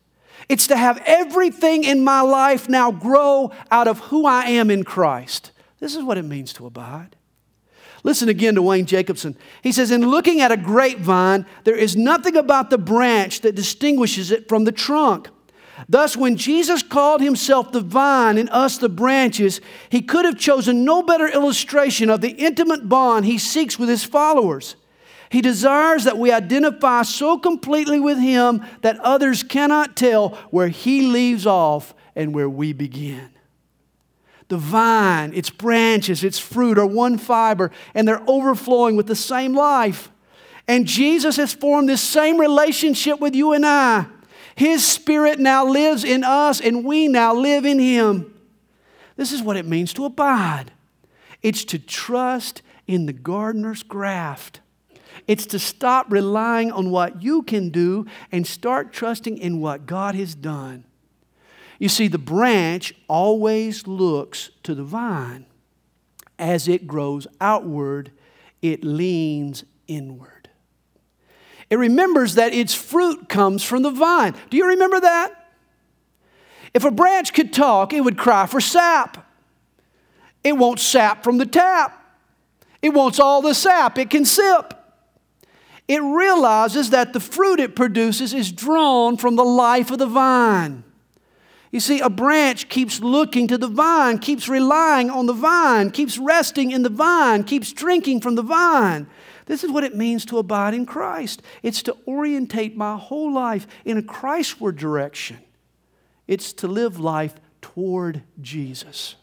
It's 0.47 0.67
to 0.67 0.77
have 0.77 1.01
everything 1.05 1.83
in 1.83 2.03
my 2.03 2.21
life 2.21 2.67
now 2.67 2.91
grow 2.91 3.51
out 3.69 3.87
of 3.87 3.99
who 3.99 4.25
I 4.25 4.45
am 4.45 4.69
in 4.69 4.83
Christ. 4.83 5.51
This 5.79 5.95
is 5.95 6.03
what 6.03 6.17
it 6.17 6.25
means 6.25 6.53
to 6.53 6.65
abide. 6.65 7.15
Listen 8.03 8.29
again 8.29 8.55
to 8.55 8.61
Wayne 8.61 8.85
Jacobsen. 8.85 9.37
He 9.61 9.71
says, 9.71 9.91
In 9.91 10.07
looking 10.09 10.41
at 10.41 10.51
a 10.51 10.57
grapevine, 10.57 11.45
there 11.63 11.75
is 11.75 11.95
nothing 11.95 12.35
about 12.35 12.69
the 12.69 12.77
branch 12.77 13.41
that 13.41 13.55
distinguishes 13.55 14.31
it 14.31 14.47
from 14.49 14.63
the 14.63 14.71
trunk. 14.71 15.29
Thus, 15.89 16.15
when 16.15 16.37
Jesus 16.37 16.83
called 16.83 17.21
himself 17.21 17.71
the 17.71 17.81
vine 17.81 18.37
and 18.37 18.49
us 18.49 18.77
the 18.77 18.89
branches, 18.89 19.61
he 19.89 20.01
could 20.01 20.25
have 20.25 20.37
chosen 20.37 20.85
no 20.85 21.01
better 21.01 21.27
illustration 21.27 22.09
of 22.09 22.21
the 22.21 22.31
intimate 22.31 22.87
bond 22.87 23.25
he 23.25 23.37
seeks 23.37 23.79
with 23.79 23.89
his 23.89 24.03
followers. 24.03 24.75
He 25.29 25.41
desires 25.41 26.03
that 26.03 26.17
we 26.17 26.31
identify 26.31 27.03
so 27.03 27.37
completely 27.37 27.99
with 27.99 28.19
him 28.19 28.65
that 28.81 28.99
others 28.99 29.43
cannot 29.43 29.95
tell 29.95 30.29
where 30.49 30.67
he 30.67 31.07
leaves 31.07 31.45
off 31.45 31.93
and 32.15 32.35
where 32.35 32.49
we 32.49 32.73
begin. 32.73 33.29
The 34.49 34.57
vine, 34.57 35.33
its 35.33 35.49
branches, 35.49 36.25
its 36.25 36.37
fruit 36.37 36.77
are 36.77 36.85
one 36.85 37.17
fiber, 37.17 37.71
and 37.93 38.05
they're 38.05 38.23
overflowing 38.27 38.97
with 38.97 39.07
the 39.07 39.15
same 39.15 39.53
life. 39.53 40.11
And 40.67 40.85
Jesus 40.85 41.37
has 41.37 41.53
formed 41.53 41.87
this 41.87 42.01
same 42.01 42.37
relationship 42.37 43.21
with 43.21 43.33
you 43.33 43.53
and 43.53 43.65
I. 43.65 44.07
His 44.55 44.85
Spirit 44.85 45.39
now 45.39 45.65
lives 45.65 46.03
in 46.03 46.23
us, 46.23 46.59
and 46.61 46.83
we 46.83 47.07
now 47.07 47.33
live 47.33 47.65
in 47.65 47.79
Him. 47.79 48.33
This 49.15 49.31
is 49.31 49.41
what 49.41 49.57
it 49.57 49.65
means 49.65 49.93
to 49.93 50.05
abide 50.05 50.71
it's 51.41 51.65
to 51.65 51.79
trust 51.79 52.61
in 52.87 53.05
the 53.05 53.13
gardener's 53.13 53.83
graft. 53.83 54.59
It's 55.27 55.45
to 55.47 55.59
stop 55.59 56.11
relying 56.11 56.71
on 56.71 56.91
what 56.91 57.21
you 57.21 57.43
can 57.43 57.69
do 57.69 58.05
and 58.31 58.45
start 58.45 58.93
trusting 58.93 59.37
in 59.37 59.59
what 59.59 59.85
God 59.85 60.15
has 60.15 60.35
done. 60.35 60.83
You 61.79 61.89
see, 61.89 62.07
the 62.07 62.17
branch 62.17 62.93
always 63.07 63.87
looks 63.87 64.51
to 64.63 64.75
the 64.75 64.83
vine. 64.83 65.45
As 66.37 66.67
it 66.67 66.87
grows 66.87 67.27
outward, 67.39 68.11
it 68.61 68.83
leans 68.83 69.63
inward. 69.87 70.40
It 71.71 71.77
remembers 71.77 72.35
that 72.35 72.53
its 72.53 72.75
fruit 72.75 73.29
comes 73.29 73.63
from 73.63 73.81
the 73.81 73.91
vine. 73.91 74.35
Do 74.49 74.57
you 74.57 74.67
remember 74.67 74.99
that? 74.99 75.33
If 76.73 76.83
a 76.83 76.91
branch 76.91 77.33
could 77.33 77.53
talk, 77.53 77.93
it 77.93 78.01
would 78.01 78.17
cry 78.17 78.45
for 78.45 78.59
sap. 78.59 79.25
It 80.43 80.57
wants 80.57 80.83
sap 80.83 81.23
from 81.23 81.37
the 81.37 81.45
tap. 81.45 81.97
It 82.81 82.89
wants 82.89 83.19
all 83.19 83.41
the 83.41 83.53
sap 83.53 83.97
it 83.97 84.09
can 84.09 84.25
sip. 84.25 84.73
It 85.87 86.01
realizes 86.01 86.89
that 86.89 87.13
the 87.13 87.19
fruit 87.21 87.59
it 87.59 87.75
produces 87.75 88.33
is 88.33 88.51
drawn 88.51 89.15
from 89.15 89.37
the 89.37 89.43
life 89.43 89.91
of 89.91 89.99
the 89.99 90.07
vine. 90.07 90.83
You 91.71 91.79
see, 91.79 92.01
a 92.01 92.09
branch 92.09 92.67
keeps 92.67 92.99
looking 92.99 93.47
to 93.47 93.57
the 93.57 93.67
vine, 93.67 94.19
keeps 94.19 94.49
relying 94.49 95.09
on 95.09 95.25
the 95.25 95.33
vine, 95.33 95.91
keeps 95.91 96.17
resting 96.17 96.71
in 96.71 96.83
the 96.83 96.89
vine, 96.89 97.45
keeps 97.45 97.71
drinking 97.71 98.19
from 98.19 98.35
the 98.35 98.41
vine. 98.41 99.07
This 99.51 99.65
is 99.65 99.69
what 99.69 99.83
it 99.83 99.97
means 99.97 100.23
to 100.27 100.37
abide 100.37 100.73
in 100.73 100.85
Christ. 100.85 101.41
It's 101.61 101.83
to 101.83 101.97
orientate 102.07 102.77
my 102.77 102.95
whole 102.95 103.33
life 103.33 103.67
in 103.83 103.97
a 103.97 104.01
Christward 104.01 104.77
direction. 104.77 105.39
It's 106.25 106.53
to 106.53 106.69
live 106.69 107.01
life 107.01 107.35
toward 107.61 108.23
Jesus. 108.39 109.15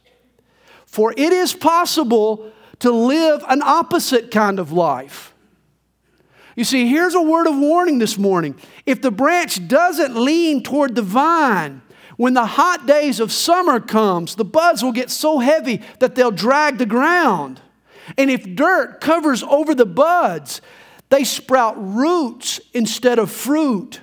For 0.85 1.14
it 1.17 1.33
is 1.33 1.55
possible 1.55 2.53
to 2.81 2.91
live 2.91 3.43
an 3.49 3.62
opposite 3.62 4.31
kind 4.31 4.59
of 4.59 4.71
life. 4.71 5.33
You 6.57 6.64
see, 6.64 6.87
here's 6.87 7.14
a 7.14 7.23
word 7.23 7.47
of 7.47 7.57
warning 7.57 7.99
this 7.99 8.19
morning. 8.19 8.55
If 8.85 9.01
the 9.01 9.11
branch 9.11 9.67
doesn't 9.67 10.14
lean 10.14 10.62
toward 10.62 10.95
the 10.95 11.01
vine, 11.01 11.81
when 12.19 12.35
the 12.35 12.45
hot 12.45 12.85
days 12.85 13.19
of 13.19 13.33
summer 13.33 13.81
comes, 13.81 14.35
the 14.35 14.45
buds 14.45 14.83
will 14.83 14.93
get 14.93 15.09
so 15.09 15.38
heavy 15.38 15.81
that 16.01 16.17
they'll 16.17 16.31
drag 16.31 16.77
the 16.77 16.85
ground. 16.85 17.62
And 18.16 18.31
if 18.31 18.55
dirt 18.55 19.01
covers 19.01 19.42
over 19.42 19.75
the 19.75 19.87
buds, 19.87 20.61
they 21.11 21.25
sprout 21.25 21.75
roots 21.79 22.61
instead 22.73 23.18
of 23.18 23.31
fruit. 23.31 24.01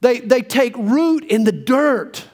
They, 0.00 0.20
they 0.20 0.40
take 0.40 0.76
root 0.76 1.24
in 1.24 1.44
the 1.44 1.52
dirt 1.52 2.26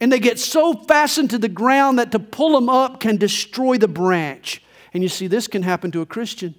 and 0.00 0.12
they 0.12 0.20
get 0.20 0.38
so 0.38 0.72
fastened 0.72 1.30
to 1.30 1.38
the 1.38 1.48
ground 1.48 1.98
that 1.98 2.12
to 2.12 2.18
pull 2.18 2.52
them 2.52 2.68
up 2.68 3.00
can 3.00 3.16
destroy 3.16 3.78
the 3.78 3.88
branch. 3.88 4.62
And 4.94 5.02
you 5.02 5.08
see, 5.08 5.26
this 5.26 5.48
can 5.48 5.62
happen 5.62 5.90
to 5.92 6.00
a 6.00 6.06
Christian. 6.06 6.54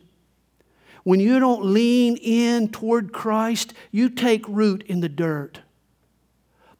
When 1.03 1.19
you 1.19 1.39
don't 1.39 1.65
lean 1.65 2.17
in 2.17 2.69
toward 2.69 3.13
Christ, 3.13 3.73
you 3.91 4.09
take 4.09 4.47
root 4.47 4.83
in 4.83 4.99
the 4.99 5.09
dirt. 5.09 5.61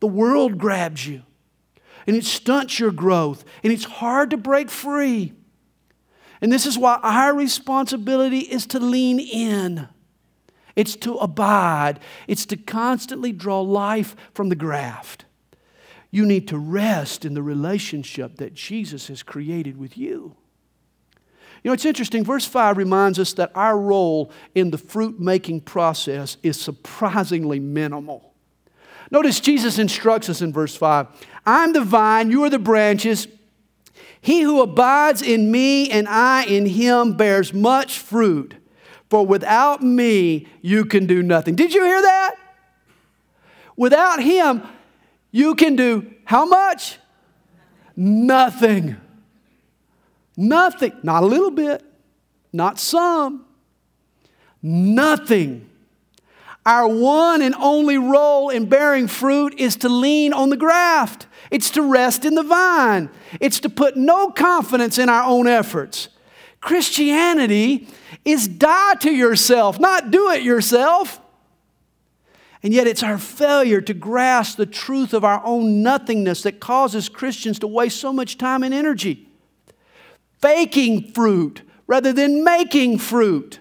The 0.01 0.07
world 0.07 0.57
grabs 0.57 1.07
you 1.07 1.23
and 2.05 2.15
it 2.15 2.25
stunts 2.25 2.79
your 2.79 2.91
growth 2.91 3.45
and 3.63 3.71
it's 3.71 3.85
hard 3.85 4.31
to 4.31 4.37
break 4.37 4.69
free. 4.69 5.33
And 6.41 6.51
this 6.51 6.65
is 6.65 6.77
why 6.77 6.99
our 7.03 7.33
responsibility 7.35 8.39
is 8.39 8.65
to 8.67 8.79
lean 8.79 9.19
in. 9.19 9.87
It's 10.75 10.95
to 10.97 11.15
abide. 11.15 11.99
It's 12.27 12.45
to 12.47 12.57
constantly 12.57 13.31
draw 13.31 13.61
life 13.61 14.15
from 14.33 14.49
the 14.49 14.55
graft. 14.55 15.25
You 16.11 16.25
need 16.25 16.47
to 16.47 16.57
rest 16.57 17.25
in 17.25 17.33
the 17.33 17.43
relationship 17.43 18.37
that 18.37 18.53
Jesus 18.53 19.07
has 19.07 19.21
created 19.21 19.77
with 19.77 19.97
you. 19.97 20.35
You 21.63 21.69
know, 21.69 21.73
it's 21.73 21.85
interesting. 21.85 22.23
Verse 22.23 22.45
5 22.45 22.77
reminds 22.77 23.19
us 23.19 23.33
that 23.33 23.51
our 23.53 23.77
role 23.77 24.31
in 24.55 24.71
the 24.71 24.77
fruit 24.77 25.19
making 25.19 25.61
process 25.61 26.37
is 26.41 26.59
surprisingly 26.59 27.59
minimal. 27.59 28.33
Notice 29.11 29.39
Jesus 29.39 29.79
instructs 29.79 30.29
us 30.29 30.41
in 30.41 30.53
verse 30.53 30.75
5 30.75 31.07
I'm 31.45 31.73
the 31.73 31.81
vine, 31.81 32.31
you 32.31 32.43
are 32.43 32.49
the 32.49 32.59
branches. 32.59 33.27
He 34.21 34.41
who 34.41 34.61
abides 34.61 35.21
in 35.21 35.51
me 35.51 35.89
and 35.89 36.07
I 36.07 36.45
in 36.45 36.65
him 36.65 37.13
bears 37.13 37.53
much 37.53 37.97
fruit, 37.99 38.55
for 39.09 39.25
without 39.25 39.81
me 39.81 40.47
you 40.61 40.85
can 40.85 41.05
do 41.05 41.23
nothing. 41.23 41.55
Did 41.55 41.73
you 41.73 41.83
hear 41.83 42.01
that? 42.01 42.35
Without 43.77 44.21
him, 44.21 44.61
you 45.31 45.55
can 45.55 45.75
do 45.75 46.13
how 46.25 46.45
much? 46.45 46.97
Nothing. 47.95 48.97
Nothing. 50.35 50.93
Not 51.01 51.23
a 51.23 51.25
little 51.25 51.51
bit, 51.51 51.83
not 52.51 52.77
some. 52.79 53.45
Nothing. 54.61 55.69
Our 56.69 56.87
one 56.87 57.41
and 57.41 57.55
only 57.55 57.97
role 57.97 58.49
in 58.49 58.69
bearing 58.69 59.07
fruit 59.07 59.55
is 59.59 59.75
to 59.77 59.89
lean 59.89 60.33
on 60.33 60.51
the 60.51 60.55
graft. 60.55 61.25
It's 61.49 61.71
to 61.71 61.81
rest 61.81 62.25
in 62.25 62.35
the 62.35 62.43
vine. 62.43 63.09
It's 63.39 63.59
to 63.61 63.69
put 63.69 63.97
no 63.97 64.29
confidence 64.29 64.99
in 64.99 65.09
our 65.09 65.23
own 65.23 65.47
efforts. 65.47 66.09
Christianity 66.61 67.87
is 68.23 68.47
die 68.47 68.93
to 68.99 69.09
yourself, 69.11 69.79
not 69.79 70.11
do 70.11 70.29
it 70.29 70.43
yourself. 70.43 71.19
And 72.61 72.71
yet, 72.71 72.85
it's 72.85 73.01
our 73.01 73.17
failure 73.17 73.81
to 73.81 73.95
grasp 73.95 74.57
the 74.57 74.67
truth 74.67 75.15
of 75.15 75.23
our 75.23 75.43
own 75.43 75.81
nothingness 75.81 76.43
that 76.43 76.59
causes 76.59 77.09
Christians 77.09 77.57
to 77.59 77.67
waste 77.67 77.99
so 77.99 78.13
much 78.13 78.37
time 78.37 78.61
and 78.61 78.75
energy. 78.75 79.27
faking 80.39 81.11
fruit 81.13 81.63
rather 81.87 82.13
than 82.13 82.43
making 82.43 82.99
fruit. 82.99 83.59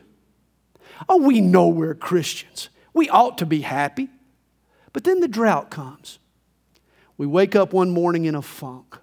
Oh, 1.09 1.17
we 1.17 1.41
know 1.41 1.69
we're 1.69 1.95
Christians. 1.95 2.69
We 2.95 3.09
ought 3.09 3.39
to 3.39 3.47
be 3.47 3.61
happy. 3.61 4.09
But 4.93 5.05
then 5.05 5.21
the 5.21 5.29
drought 5.29 5.71
comes. 5.71 6.19
We 7.17 7.27
wake 7.27 7.55
up 7.55 7.73
one 7.73 7.91
morning 7.91 8.25
in 8.25 8.35
a 8.35 8.43
funk. 8.43 8.97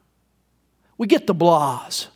We 0.97 1.07
get 1.07 1.27
the 1.27 1.35
blahs. 1.35 2.07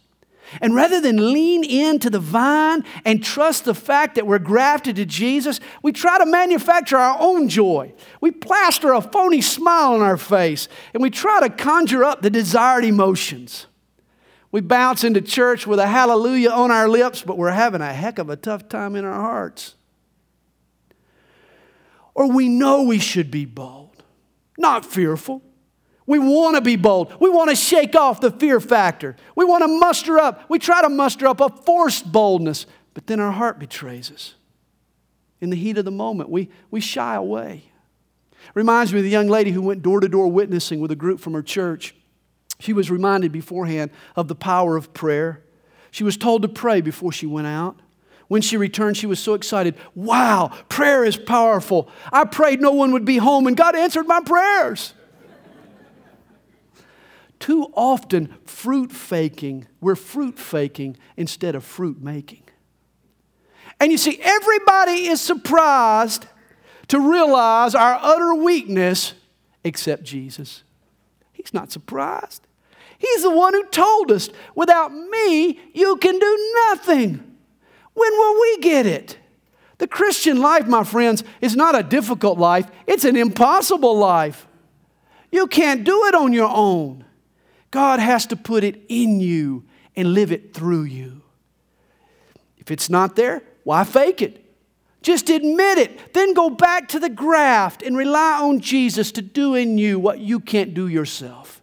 And 0.61 0.73
rather 0.73 0.99
than 0.99 1.31
lean 1.31 1.63
into 1.63 2.09
the 2.09 2.19
vine 2.19 2.83
and 3.05 3.23
trust 3.23 3.65
the 3.65 3.75
fact 3.75 4.15
that 4.15 4.25
we're 4.25 4.39
grafted 4.39 4.95
to 4.95 5.05
Jesus, 5.05 5.59
we 5.83 5.91
try 5.91 6.17
to 6.17 6.25
manufacture 6.25 6.97
our 6.97 7.17
own 7.19 7.49
joy. 7.49 7.93
We 8.19 8.31
plaster 8.31 8.93
a 8.93 9.01
phony 9.01 9.41
smile 9.41 9.93
on 9.93 10.01
our 10.01 10.17
face 10.17 10.67
and 10.93 11.03
we 11.03 11.11
try 11.11 11.41
to 11.41 11.49
conjure 11.49 12.03
up 12.03 12.21
the 12.21 12.29
desired 12.29 12.83
emotions. 12.83 13.67
We 14.51 14.61
bounce 14.61 15.03
into 15.03 15.21
church 15.21 15.67
with 15.67 15.77
a 15.77 15.87
hallelujah 15.87 16.49
on 16.49 16.71
our 16.71 16.89
lips, 16.89 17.21
but 17.21 17.37
we're 17.37 17.51
having 17.51 17.81
a 17.81 17.93
heck 17.93 18.17
of 18.17 18.31
a 18.31 18.35
tough 18.35 18.67
time 18.67 18.95
in 18.95 19.05
our 19.05 19.21
hearts. 19.21 19.75
Or 22.13 22.31
we 22.31 22.49
know 22.49 22.83
we 22.83 22.99
should 22.99 23.31
be 23.31 23.45
bold, 23.45 24.03
not 24.57 24.85
fearful. 24.85 25.41
We 26.05 26.17
want 26.17 26.55
to 26.55 26.61
be 26.61 26.75
bold. 26.75 27.13
We 27.19 27.29
want 27.29 27.51
to 27.51 27.55
shake 27.55 27.95
off 27.95 28.19
the 28.19 28.31
fear 28.31 28.59
factor. 28.59 29.15
We 29.35 29.45
want 29.45 29.63
to 29.63 29.67
muster 29.67 30.17
up. 30.17 30.49
We 30.49 30.57
try 30.57 30.81
to 30.81 30.89
muster 30.89 31.27
up 31.27 31.39
a 31.39 31.49
forced 31.49 32.11
boldness, 32.11 32.65
but 32.95 33.05
then 33.05 33.19
our 33.19 33.31
heart 33.31 33.59
betrays 33.59 34.11
us. 34.11 34.33
In 35.39 35.51
the 35.51 35.55
heat 35.55 35.77
of 35.77 35.85
the 35.85 35.91
moment, 35.91 36.29
we, 36.29 36.49
we 36.71 36.81
shy 36.81 37.13
away. 37.13 37.65
Reminds 38.55 38.91
me 38.91 38.99
of 38.99 39.03
the 39.03 39.11
young 39.11 39.27
lady 39.27 39.51
who 39.51 39.61
went 39.61 39.83
door 39.83 39.99
to 39.99 40.09
door 40.09 40.31
witnessing 40.31 40.79
with 40.79 40.91
a 40.91 40.95
group 40.95 41.19
from 41.19 41.33
her 41.33 41.43
church. 41.43 41.95
She 42.59 42.73
was 42.73 42.89
reminded 42.89 43.31
beforehand 43.31 43.91
of 44.15 44.27
the 44.27 44.35
power 44.35 44.75
of 44.75 44.93
prayer. 44.93 45.43
She 45.91 46.03
was 46.03 46.17
told 46.17 46.41
to 46.41 46.47
pray 46.47 46.81
before 46.81 47.11
she 47.11 47.25
went 47.25 47.47
out. 47.47 47.79
When 48.29 48.41
she 48.41 48.55
returned, 48.55 48.95
she 48.95 49.07
was 49.07 49.19
so 49.19 49.33
excited. 49.33 49.75
Wow, 49.93 50.53
prayer 50.69 51.03
is 51.03 51.17
powerful. 51.17 51.89
I 52.13 52.23
prayed 52.23 52.61
no 52.61 52.71
one 52.71 52.93
would 52.93 53.05
be 53.05 53.17
home, 53.17 53.45
and 53.45 53.57
God 53.57 53.75
answered 53.75 54.07
my 54.07 54.21
prayers 54.21 54.93
too 57.39 57.71
often 57.73 58.35
fruit 58.45 58.91
faking, 58.91 59.65
we're 59.81 59.95
fruit 59.95 60.37
faking 60.37 60.97
instead 61.17 61.55
of 61.55 61.63
fruit 61.63 62.01
making. 62.01 62.43
And 63.79 63.91
you 63.91 63.97
see, 63.97 64.19
everybody 64.21 65.07
is 65.07 65.21
surprised 65.21 66.25
to 66.89 66.99
realize 66.99 67.75
our 67.75 67.97
utter 68.01 68.35
weakness 68.35 69.13
except 69.63 70.03
Jesus. 70.03 70.63
He's 71.31 71.53
not 71.53 71.71
surprised. 71.71 72.45
He's 72.97 73.23
the 73.23 73.31
one 73.31 73.53
who 73.53 73.65
told 73.67 74.11
us, 74.11 74.29
without 74.55 74.91
me, 74.93 75.59
you 75.73 75.95
can 75.97 76.19
do 76.19 76.53
nothing. 76.65 77.28
When 77.99 78.11
will 78.13 78.41
we 78.41 78.57
get 78.59 78.85
it? 78.85 79.17
The 79.77 79.87
Christian 79.87 80.39
life, 80.39 80.67
my 80.67 80.85
friends, 80.85 81.23
is 81.41 81.55
not 81.55 81.77
a 81.77 81.83
difficult 81.83 82.39
life, 82.39 82.67
it's 82.87 83.03
an 83.03 83.17
impossible 83.17 83.97
life. 83.97 84.47
You 85.31 85.47
can't 85.47 85.83
do 85.83 86.05
it 86.05 86.15
on 86.15 86.31
your 86.31 86.49
own. 86.49 87.03
God 87.71 87.99
has 87.99 88.25
to 88.27 88.35
put 88.35 88.63
it 88.63 88.81
in 88.87 89.19
you 89.19 89.65
and 89.95 90.13
live 90.13 90.31
it 90.31 90.53
through 90.53 90.83
you. 90.83 91.21
If 92.57 92.71
it's 92.71 92.89
not 92.89 93.15
there, 93.15 93.43
why 93.63 93.83
fake 93.83 94.21
it? 94.21 94.45
Just 95.01 95.29
admit 95.29 95.77
it. 95.77 96.13
Then 96.13 96.33
go 96.33 96.49
back 96.49 96.87
to 96.89 96.99
the 96.99 97.09
graft 97.09 97.83
and 97.83 97.97
rely 97.97 98.39
on 98.41 98.59
Jesus 98.59 99.11
to 99.13 99.21
do 99.21 99.55
in 99.55 99.77
you 99.77 99.99
what 99.99 100.19
you 100.19 100.39
can't 100.39 100.73
do 100.73 100.87
yourself. 100.87 101.61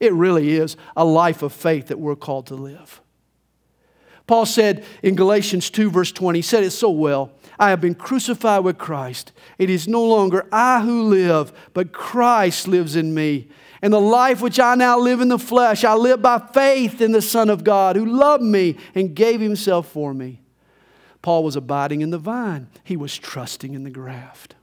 It 0.00 0.12
really 0.12 0.52
is 0.52 0.76
a 0.96 1.04
life 1.04 1.42
of 1.42 1.52
faith 1.52 1.88
that 1.88 1.98
we're 1.98 2.16
called 2.16 2.46
to 2.46 2.54
live. 2.54 3.00
Paul 4.28 4.46
said 4.46 4.84
in 5.02 5.16
Galatians 5.16 5.70
2, 5.70 5.90
verse 5.90 6.12
20, 6.12 6.38
he 6.38 6.42
said 6.42 6.62
it 6.62 6.70
so 6.70 6.90
well 6.90 7.32
I 7.58 7.70
have 7.70 7.80
been 7.80 7.96
crucified 7.96 8.62
with 8.62 8.78
Christ. 8.78 9.32
It 9.58 9.68
is 9.68 9.88
no 9.88 10.04
longer 10.04 10.46
I 10.52 10.82
who 10.82 11.02
live, 11.02 11.52
but 11.74 11.92
Christ 11.92 12.68
lives 12.68 12.94
in 12.94 13.12
me. 13.12 13.48
And 13.82 13.92
the 13.92 14.00
life 14.00 14.40
which 14.40 14.60
I 14.60 14.76
now 14.76 14.96
live 14.98 15.20
in 15.20 15.28
the 15.28 15.38
flesh, 15.38 15.82
I 15.82 15.94
live 15.94 16.22
by 16.22 16.38
faith 16.38 17.00
in 17.00 17.10
the 17.10 17.22
Son 17.22 17.50
of 17.50 17.64
God 17.64 17.96
who 17.96 18.04
loved 18.04 18.44
me 18.44 18.76
and 18.94 19.14
gave 19.14 19.40
himself 19.40 19.88
for 19.88 20.14
me. 20.14 20.40
Paul 21.20 21.42
was 21.42 21.56
abiding 21.56 22.00
in 22.00 22.10
the 22.10 22.18
vine, 22.18 22.68
he 22.84 22.96
was 22.96 23.16
trusting 23.18 23.74
in 23.74 23.82
the 23.82 23.90
graft. 23.90 24.54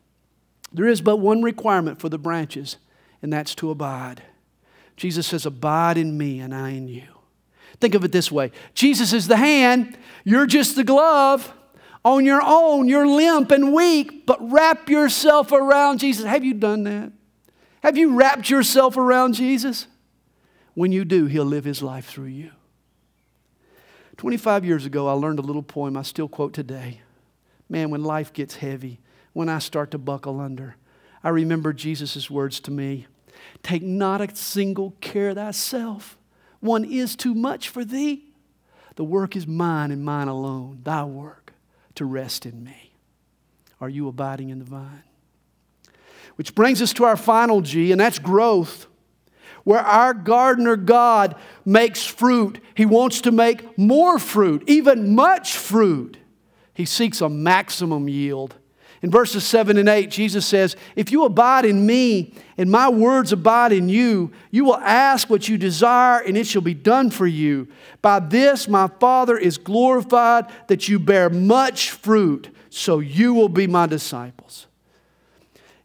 There 0.72 0.88
is 0.88 1.02
but 1.02 1.18
one 1.18 1.42
requirement 1.42 2.00
for 2.00 2.08
the 2.08 2.18
branches, 2.18 2.78
and 3.22 3.32
that's 3.34 3.56
to 3.56 3.72
abide. 3.72 4.24
Jesus 4.96 5.28
says, 5.28 5.46
Abide 5.46 5.98
in 5.98 6.18
me, 6.18 6.40
and 6.40 6.54
I 6.54 6.70
in 6.70 6.88
you. 6.88 7.15
Think 7.80 7.96
of 7.96 8.04
it 8.04 8.12
this 8.12 8.32
way 8.32 8.52
Jesus 8.74 9.14
is 9.14 9.28
the 9.28 9.38
hand, 9.38 9.98
you're 10.24 10.48
just 10.48 10.76
the 10.76 10.84
glove. 10.84 11.52
On 12.04 12.24
your 12.24 12.42
own, 12.44 12.88
you're 12.88 13.08
limp 13.08 13.50
and 13.50 13.74
weak, 13.74 14.28
but 14.28 14.38
wrap 14.52 14.90
yourself 14.90 15.52
around 15.52 15.98
Jesus. 15.98 16.24
Have 16.24 16.46
you 16.46 16.54
done 16.54 16.84
that? 16.84 17.12
Have 17.82 17.98
you 17.98 18.16
wrapped 18.16 18.48
yourself 18.48 18.96
around 18.96 19.34
Jesus? 19.34 19.88
When 20.76 20.92
you 20.92 21.04
do, 21.04 21.26
He'll 21.26 21.46
live 21.46 21.66
His 21.66 21.82
life 21.82 22.06
through 22.06 22.26
you. 22.26 22.52
25 24.18 24.66
years 24.66 24.86
ago, 24.86 25.08
I 25.08 25.14
learned 25.14 25.40
a 25.40 25.42
little 25.42 25.64
poem 25.64 25.98
I 25.98 26.04
still 26.04 26.28
quote 26.28 26.54
today. 26.54 27.02
Man, 27.70 27.90
when 27.90 28.04
life 28.04 28.32
gets 28.32 28.58
heavy, 28.58 29.00
when 29.34 29.50
I 29.50 29.60
start 29.60 29.90
to 29.92 29.98
buckle 29.98 30.40
under, 30.40 30.76
I 31.24 31.30
remember 31.30 31.74
Jesus' 31.74 32.30
words 32.30 32.60
to 32.62 32.72
me 32.72 33.08
Take 33.64 33.82
not 33.82 34.22
a 34.22 34.36
single 34.36 34.92
care 35.02 35.34
thyself. 35.34 36.18
One 36.60 36.86
is 36.86 37.16
too 37.16 37.34
much 37.34 37.70
for 37.70 37.86
thee. 37.86 38.24
The 38.96 39.04
work 39.04 39.36
is 39.36 39.46
mine 39.46 39.92
and 39.92 40.04
mine 40.04 40.28
alone, 40.28 40.80
thy 40.84 41.04
work, 41.04 41.54
to 41.96 42.06
rest 42.06 42.46
in 42.46 42.64
me. 42.64 42.94
Are 43.82 43.90
you 43.90 44.08
abiding 44.08 44.50
in 44.50 44.60
the 44.60 44.66
vine? 44.66 45.04
Which 46.36 46.56
brings 46.56 46.82
us 46.82 46.94
to 46.94 47.04
our 47.04 47.18
final 47.18 47.62
G, 47.62 47.92
and 47.92 48.00
that's 48.00 48.20
growth. 48.20 48.88
Where 49.64 49.80
our 49.80 50.14
gardener 50.14 50.76
God 50.76 51.36
makes 51.66 52.06
fruit, 52.06 52.60
He 52.76 52.86
wants 52.86 53.22
to 53.22 53.32
make 53.32 53.78
more 53.78 54.20
fruit, 54.20 54.64
even 54.68 55.16
much 55.16 55.58
fruit. 55.58 56.18
He 56.74 56.86
seeks 56.86 57.22
a 57.22 57.30
maximum 57.30 58.08
yield. 58.08 58.56
In 59.02 59.12
verses 59.12 59.44
7 59.44 59.78
and 59.78 59.90
8, 59.90 60.10
Jesus 60.10 60.46
says, 60.46 60.76
If 60.96 61.12
you 61.12 61.26
abide 61.26 61.66
in 61.66 61.86
me 61.86 62.34
and 62.58 62.72
my 62.72 62.90
words 62.90 63.32
abide 63.32 63.72
in 63.72 63.90
you, 63.90 64.32
you 64.52 64.66
will 64.66 64.78
ask 64.78 65.30
what 65.30 65.50
you 65.50 65.58
desire 65.58 66.22
and 66.22 66.38
it 66.38 66.48
shall 66.48 66.62
be 66.62 66.74
done 66.74 67.10
for 67.10 67.28
you. 67.28 67.68
By 68.02 68.20
this 68.20 68.68
my 68.68 68.88
Father 69.00 69.38
is 69.38 69.58
glorified 69.58 70.46
that 70.68 70.88
you 70.88 71.00
bear 71.00 71.30
much 71.30 71.92
fruit, 71.92 72.50
so 72.70 73.00
you 73.00 73.34
will 73.34 73.50
be 73.50 73.68
my 73.68 73.86
disciples. 73.86 74.68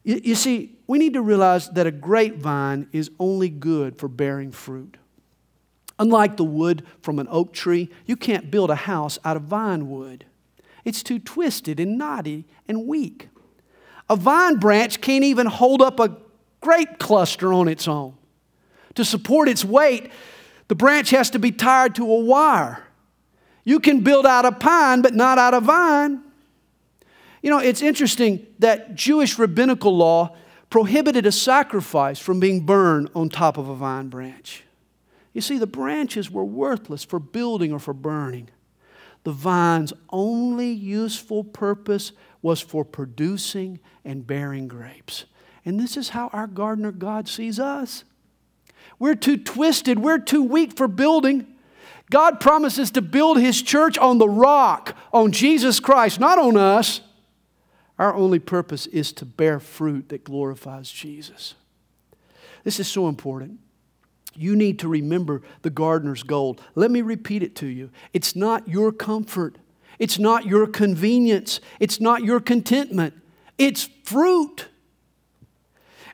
You, 0.05 0.20
you 0.23 0.35
see, 0.35 0.77
we 0.87 0.99
need 0.99 1.14
to 1.14 1.23
realize 1.23 1.68
that 1.70 1.87
a 1.87 1.92
grapevine 1.92 2.88
is 2.92 3.11
only 3.18 3.49
good 3.49 3.99
for 3.99 4.09
bearing 4.09 4.53
fruit. 4.53 4.96
Unlike 5.99 6.38
the 6.38 6.44
wood 6.44 6.87
from 7.03 7.18
an 7.18 7.29
oak 7.31 7.53
tree, 7.53 7.90
you 8.07 8.16
can't 8.16 8.51
build 8.51 8.70
a 8.70 8.75
house 8.75 9.18
out 9.25 9.37
of 9.37 9.42
vine 9.42 9.90
wood. 9.90 10.25
It's 10.85 11.03
too 11.03 11.19
twisted 11.19 11.79
and 11.81 11.99
knotty 11.99 12.47
and 12.69 12.87
weak. 12.87 13.29
A 14.09 14.16
vine 14.16 14.57
branch 14.57 15.01
can't 15.01 15.25
even 15.25 15.47
hold 15.47 15.83
up 15.83 16.01
a 16.01 16.16
grape 16.61 16.99
cluster 16.99 17.53
on 17.53 17.69
its 17.69 17.87
own. 17.87 18.14
To 18.95 19.05
support 19.05 19.49
its 19.49 19.64
weight, 19.64 20.11
the 20.69 20.75
branch 20.75 21.11
has 21.11 21.31
to 21.31 21.38
be 21.38 21.53
tied 21.53 21.95
to 21.97 22.05
a 22.05 22.21
wire. 22.21 22.85
You 23.64 23.81
can 23.81 24.01
build 24.01 24.27
out 24.27 24.45
a 24.45 24.53
pine, 24.53 25.03
but 25.03 25.14
not 25.14 25.38
out 25.38 25.55
a 25.55 25.61
vine. 25.61 26.23
You 27.43 27.51
know, 27.51 27.59
it's 27.59 27.83
interesting 27.83 28.47
that 28.59 28.95
Jewish 28.95 29.38
rabbinical 29.38 29.97
law 29.97 30.37
prohibited 30.69 31.27
a 31.27 31.33
sacrifice 31.33 32.19
from 32.19 32.40
being 32.40 32.66
burned 32.66 33.11
on 33.14 33.29
top 33.29 33.59
of 33.59 33.69
a 33.69 33.75
vine 33.75 34.09
branch. 34.09 34.64
You 35.33 35.40
see, 35.40 35.59
the 35.59 35.66
branches 35.66 36.31
were 36.31 36.45
worthless 36.45 37.05
for 37.05 37.19
building 37.19 37.73
or 37.73 37.79
for 37.79 37.95
burning. 37.95 38.49
The 39.24 39.33
vine's 39.33 39.92
only 40.11 40.70
useful 40.70 41.44
purpose 41.44 42.12
was 42.42 42.61
for 42.61 42.85
producing 42.85 43.80
and 44.04 44.26
bearing 44.26 44.66
grapes. 44.66 45.26
And 45.64 45.78
this 45.78 45.96
is 45.96 46.11
how 46.11 46.28
our 46.28 46.46
gardener 46.46 46.92
God 46.92 47.28
sees 47.28 47.61
us. 47.61 48.04
We're 48.98 49.14
too 49.14 49.37
twisted, 49.37 49.98
we're 49.98 50.18
too 50.18 50.42
weak 50.42 50.76
for 50.76 50.88
building. 50.88 51.46
God 52.11 52.40
promises 52.40 52.90
to 52.92 53.02
build 53.02 53.38
his 53.38 53.62
church 53.62 53.96
on 53.96 54.18
the 54.18 54.28
rock, 54.28 54.96
on 55.12 55.33
Jesus 55.33 55.78
Christ, 55.78 56.18
not 56.18 56.38
on 56.38 56.56
us. 56.56 57.00
Our 57.98 58.14
only 58.14 58.38
purpose 58.38 58.87
is 58.87 59.12
to 59.12 59.24
bear 59.24 59.61
fruit 59.61 60.09
that 60.09 60.24
glorifies 60.24 60.90
Jesus. 60.90 61.54
This 62.64 62.80
is 62.80 62.88
so 62.88 63.09
important. 63.09 63.61
You 64.35 64.57
need 64.57 64.79
to 64.81 64.88
remember 64.88 65.43
the 65.62 65.71
gardener's 65.71 66.23
goal. 66.23 66.59
Let 66.75 66.90
me 66.90 67.03
repeat 67.03 67.43
it 67.43 67.57
to 67.57 67.66
you. 67.66 67.90
It's 68.12 68.37
not 68.37 68.69
your 68.69 68.93
comfort, 68.93 69.57
it's 69.99 70.19
not 70.19 70.47
your 70.47 70.66
convenience, 70.66 71.61
it's 71.79 72.01
not 72.01 72.23
your 72.23 72.40
contentment, 72.40 73.14
it's 73.59 73.88
fruit. 74.05 74.69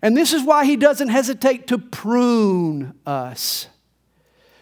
And 0.02 0.16
this 0.16 0.32
is 0.32 0.42
why 0.42 0.64
he 0.64 0.76
doesn't 0.76 1.08
hesitate 1.08 1.66
to 1.68 1.78
prune 1.78 2.94
us. 3.06 3.68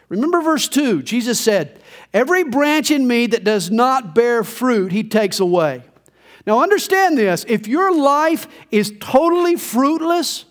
Remember 0.09 0.41
verse 0.41 0.69
2 0.69 1.03
Jesus 1.03 1.41
said, 1.41 1.81
Every 2.13 2.45
branch 2.45 2.91
in 2.91 3.07
me 3.07 3.27
that 3.27 3.45
does 3.45 3.71
not 3.71 4.15
bear 4.15 4.45
fruit, 4.45 4.93
he 4.93 5.03
takes 5.03 5.41
away. 5.41 5.83
Now, 6.47 6.63
understand 6.63 7.17
this 7.17 7.45
if 7.49 7.67
your 7.67 7.97
life 7.97 8.47
is 8.71 8.93
totally 9.01 9.57
fruitless, 9.57 10.45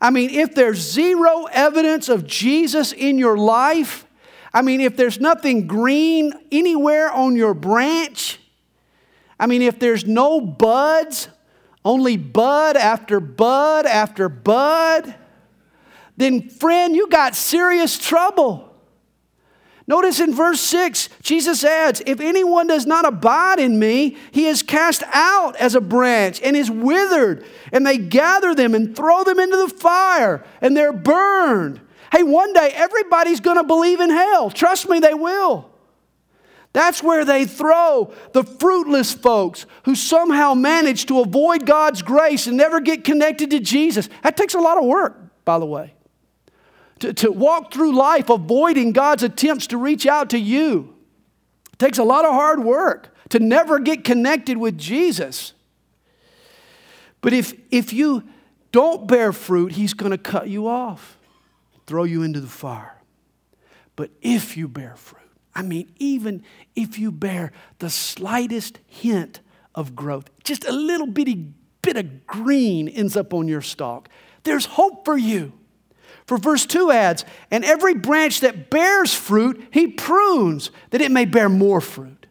I 0.00 0.10
mean, 0.10 0.30
if 0.30 0.54
there's 0.54 0.78
zero 0.78 1.44
evidence 1.52 2.08
of 2.08 2.26
Jesus 2.26 2.92
in 2.92 3.18
your 3.18 3.36
life, 3.36 4.06
I 4.52 4.62
mean, 4.62 4.80
if 4.80 4.96
there's 4.96 5.20
nothing 5.20 5.66
green 5.66 6.32
anywhere 6.52 7.10
on 7.10 7.36
your 7.36 7.54
branch, 7.54 8.38
I 9.38 9.46
mean, 9.46 9.62
if 9.62 9.78
there's 9.78 10.04
no 10.04 10.40
buds, 10.40 11.28
only 11.84 12.16
bud 12.16 12.76
after 12.76 13.20
bud 13.20 13.86
after 13.86 14.28
bud, 14.28 15.14
then 16.16 16.48
friend, 16.48 16.94
you 16.94 17.08
got 17.08 17.34
serious 17.34 17.98
trouble. 17.98 18.73
Notice 19.86 20.18
in 20.18 20.34
verse 20.34 20.60
6, 20.62 21.10
Jesus 21.20 21.62
adds, 21.62 22.02
If 22.06 22.20
anyone 22.20 22.66
does 22.66 22.86
not 22.86 23.04
abide 23.04 23.58
in 23.58 23.78
me, 23.78 24.16
he 24.30 24.46
is 24.46 24.62
cast 24.62 25.02
out 25.12 25.56
as 25.56 25.74
a 25.74 25.80
branch 25.80 26.40
and 26.42 26.56
is 26.56 26.70
withered, 26.70 27.44
and 27.70 27.86
they 27.86 27.98
gather 27.98 28.54
them 28.54 28.74
and 28.74 28.96
throw 28.96 29.24
them 29.24 29.38
into 29.38 29.58
the 29.58 29.68
fire, 29.68 30.42
and 30.62 30.74
they're 30.74 30.92
burned. 30.92 31.80
Hey, 32.12 32.22
one 32.22 32.54
day 32.54 32.70
everybody's 32.74 33.40
going 33.40 33.58
to 33.58 33.64
believe 33.64 34.00
in 34.00 34.08
hell. 34.08 34.50
Trust 34.50 34.88
me, 34.88 35.00
they 35.00 35.14
will. 35.14 35.70
That's 36.72 37.02
where 37.02 37.24
they 37.24 37.44
throw 37.44 38.12
the 38.32 38.42
fruitless 38.42 39.12
folks 39.12 39.66
who 39.84 39.94
somehow 39.94 40.54
manage 40.54 41.06
to 41.06 41.20
avoid 41.20 41.66
God's 41.66 42.02
grace 42.02 42.46
and 42.46 42.56
never 42.56 42.80
get 42.80 43.04
connected 43.04 43.50
to 43.50 43.60
Jesus. 43.60 44.08
That 44.22 44.36
takes 44.36 44.54
a 44.54 44.60
lot 44.60 44.78
of 44.78 44.84
work, 44.84 45.44
by 45.44 45.58
the 45.58 45.66
way 45.66 45.94
to, 47.04 47.12
to 47.12 47.30
walk 47.30 47.72
through 47.72 47.94
life 47.94 48.30
avoiding 48.30 48.92
God's 48.92 49.22
attempts 49.22 49.66
to 49.68 49.76
reach 49.76 50.06
out 50.06 50.30
to 50.30 50.38
you. 50.38 50.94
It 51.72 51.78
takes 51.78 51.98
a 51.98 52.04
lot 52.04 52.24
of 52.24 52.32
hard 52.32 52.64
work 52.64 53.14
to 53.28 53.38
never 53.38 53.78
get 53.78 54.04
connected 54.04 54.56
with 54.56 54.78
Jesus. 54.78 55.52
But 57.20 57.34
if, 57.34 57.52
if 57.70 57.92
you 57.92 58.24
don't 58.72 59.06
bear 59.06 59.32
fruit, 59.32 59.72
He's 59.72 59.92
going 59.92 60.12
to 60.12 60.18
cut 60.18 60.48
you 60.48 60.66
off, 60.66 61.18
throw 61.86 62.04
you 62.04 62.22
into 62.22 62.40
the 62.40 62.46
fire. 62.46 62.96
But 63.96 64.10
if 64.22 64.56
you 64.56 64.66
bear 64.66 64.96
fruit, 64.96 65.20
I 65.54 65.62
mean, 65.62 65.92
even 65.98 66.42
if 66.74 66.98
you 66.98 67.12
bear 67.12 67.52
the 67.78 67.90
slightest 67.90 68.80
hint 68.86 69.40
of 69.74 69.94
growth, 69.94 70.30
just 70.42 70.64
a 70.64 70.72
little 70.72 71.06
bitty 71.06 71.48
bit 71.82 71.96
of 71.96 72.26
green 72.26 72.88
ends 72.88 73.14
up 73.14 73.34
on 73.34 73.46
your 73.46 73.60
stalk, 73.60 74.08
there's 74.44 74.64
hope 74.64 75.04
for 75.04 75.18
you. 75.18 75.52
For 76.26 76.38
verse 76.38 76.64
2 76.66 76.90
adds, 76.90 77.24
And 77.50 77.64
every 77.64 77.94
branch 77.94 78.40
that 78.40 78.70
bears 78.70 79.14
fruit, 79.14 79.68
he 79.70 79.88
prunes, 79.88 80.70
that 80.90 81.00
it 81.00 81.10
may 81.10 81.24
bear 81.24 81.48
more 81.48 81.80
fruit. 81.80 82.26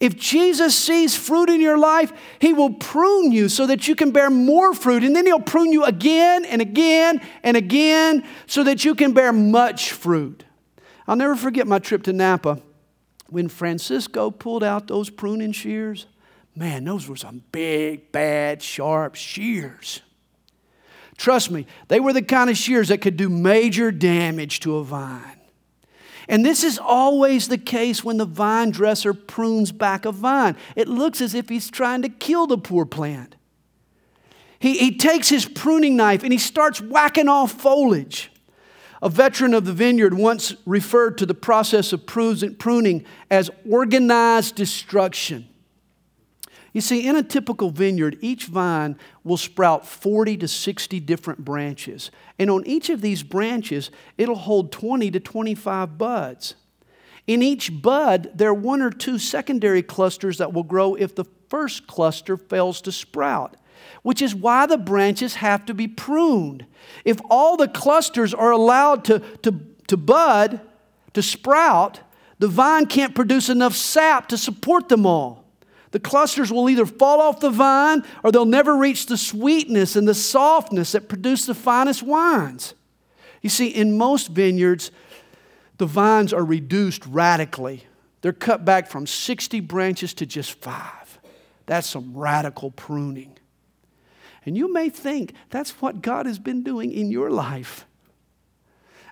If 0.00 0.16
Jesus 0.16 0.74
sees 0.74 1.16
fruit 1.16 1.48
in 1.48 1.60
your 1.60 1.78
life, 1.78 2.12
he 2.40 2.52
will 2.52 2.74
prune 2.74 3.30
you 3.30 3.48
so 3.48 3.68
that 3.68 3.86
you 3.86 3.94
can 3.94 4.10
bear 4.10 4.30
more 4.30 4.74
fruit. 4.74 5.04
And 5.04 5.14
then 5.14 5.26
he'll 5.26 5.38
prune 5.38 5.70
you 5.70 5.84
again 5.84 6.44
and 6.44 6.60
again 6.60 7.20
and 7.44 7.56
again 7.56 8.26
so 8.48 8.64
that 8.64 8.84
you 8.84 8.96
can 8.96 9.12
bear 9.12 9.32
much 9.32 9.92
fruit. 9.92 10.44
I'll 11.06 11.14
never 11.14 11.36
forget 11.36 11.68
my 11.68 11.78
trip 11.78 12.02
to 12.04 12.12
Napa 12.12 12.60
when 13.28 13.48
Francisco 13.48 14.32
pulled 14.32 14.64
out 14.64 14.88
those 14.88 15.08
pruning 15.08 15.52
shears. 15.52 16.06
Man, 16.56 16.84
those 16.84 17.08
were 17.08 17.14
some 17.14 17.44
big, 17.52 18.10
bad, 18.10 18.60
sharp 18.60 19.14
shears. 19.14 20.00
Trust 21.16 21.50
me, 21.50 21.66
they 21.88 22.00
were 22.00 22.12
the 22.12 22.22
kind 22.22 22.50
of 22.50 22.56
shears 22.56 22.88
that 22.88 22.98
could 22.98 23.16
do 23.16 23.28
major 23.28 23.90
damage 23.90 24.60
to 24.60 24.76
a 24.76 24.84
vine. 24.84 25.38
And 26.28 26.44
this 26.46 26.62
is 26.64 26.78
always 26.78 27.48
the 27.48 27.58
case 27.58 28.04
when 28.04 28.16
the 28.16 28.24
vine 28.24 28.70
dresser 28.70 29.12
prunes 29.12 29.72
back 29.72 30.04
a 30.04 30.12
vine. 30.12 30.56
It 30.76 30.88
looks 30.88 31.20
as 31.20 31.34
if 31.34 31.48
he's 31.48 31.70
trying 31.70 32.02
to 32.02 32.08
kill 32.08 32.46
the 32.46 32.58
poor 32.58 32.86
plant. 32.86 33.36
He, 34.58 34.78
he 34.78 34.96
takes 34.96 35.28
his 35.28 35.44
pruning 35.44 35.96
knife 35.96 36.22
and 36.22 36.32
he 36.32 36.38
starts 36.38 36.80
whacking 36.80 37.28
off 37.28 37.52
foliage. 37.52 38.30
A 39.02 39.08
veteran 39.08 39.52
of 39.52 39.64
the 39.64 39.72
vineyard 39.72 40.14
once 40.14 40.54
referred 40.64 41.18
to 41.18 41.26
the 41.26 41.34
process 41.34 41.92
of 41.92 42.06
pruning 42.06 43.04
as 43.28 43.50
organized 43.68 44.54
destruction. 44.54 45.48
You 46.72 46.80
see, 46.80 47.06
in 47.06 47.16
a 47.16 47.22
typical 47.22 47.70
vineyard, 47.70 48.16
each 48.20 48.46
vine 48.46 48.96
will 49.24 49.36
sprout 49.36 49.86
40 49.86 50.38
to 50.38 50.48
60 50.48 51.00
different 51.00 51.44
branches. 51.44 52.10
And 52.38 52.50
on 52.50 52.66
each 52.66 52.88
of 52.88 53.02
these 53.02 53.22
branches, 53.22 53.90
it'll 54.16 54.34
hold 54.36 54.72
20 54.72 55.10
to 55.10 55.20
25 55.20 55.98
buds. 55.98 56.54
In 57.26 57.42
each 57.42 57.82
bud, 57.82 58.30
there 58.34 58.48
are 58.48 58.54
one 58.54 58.80
or 58.80 58.90
two 58.90 59.18
secondary 59.18 59.82
clusters 59.82 60.38
that 60.38 60.52
will 60.52 60.62
grow 60.62 60.94
if 60.94 61.14
the 61.14 61.26
first 61.48 61.86
cluster 61.86 62.36
fails 62.36 62.80
to 62.80 62.90
sprout, 62.90 63.56
which 64.02 64.22
is 64.22 64.34
why 64.34 64.64
the 64.64 64.78
branches 64.78 65.34
have 65.36 65.66
to 65.66 65.74
be 65.74 65.86
pruned. 65.86 66.64
If 67.04 67.20
all 67.30 67.56
the 67.56 67.68
clusters 67.68 68.32
are 68.32 68.50
allowed 68.50 69.04
to, 69.04 69.18
to, 69.42 69.60
to 69.88 69.96
bud, 69.98 70.60
to 71.12 71.22
sprout, 71.22 72.00
the 72.38 72.48
vine 72.48 72.86
can't 72.86 73.14
produce 73.14 73.50
enough 73.50 73.74
sap 73.74 74.28
to 74.28 74.38
support 74.38 74.88
them 74.88 75.04
all. 75.04 75.41
The 75.92 76.00
clusters 76.00 76.50
will 76.50 76.68
either 76.68 76.86
fall 76.86 77.20
off 77.20 77.40
the 77.40 77.50
vine 77.50 78.02
or 78.24 78.32
they'll 78.32 78.44
never 78.44 78.76
reach 78.76 79.06
the 79.06 79.16
sweetness 79.16 79.94
and 79.94 80.08
the 80.08 80.14
softness 80.14 80.92
that 80.92 81.08
produce 81.08 81.46
the 81.46 81.54
finest 81.54 82.02
wines. 82.02 82.74
You 83.42 83.50
see, 83.50 83.68
in 83.68 83.96
most 83.96 84.28
vineyards, 84.28 84.90
the 85.78 85.86
vines 85.86 86.32
are 86.32 86.44
reduced 86.44 87.06
radically. 87.06 87.84
They're 88.22 88.32
cut 88.32 88.64
back 88.64 88.88
from 88.88 89.06
60 89.06 89.60
branches 89.60 90.14
to 90.14 90.26
just 90.26 90.52
five. 90.52 91.18
That's 91.66 91.88
some 91.88 92.16
radical 92.16 92.70
pruning. 92.70 93.36
And 94.46 94.56
you 94.56 94.72
may 94.72 94.88
think 94.88 95.34
that's 95.50 95.82
what 95.82 96.02
God 96.02 96.26
has 96.26 96.38
been 96.38 96.62
doing 96.62 96.90
in 96.90 97.10
your 97.10 97.30
life. 97.30 97.86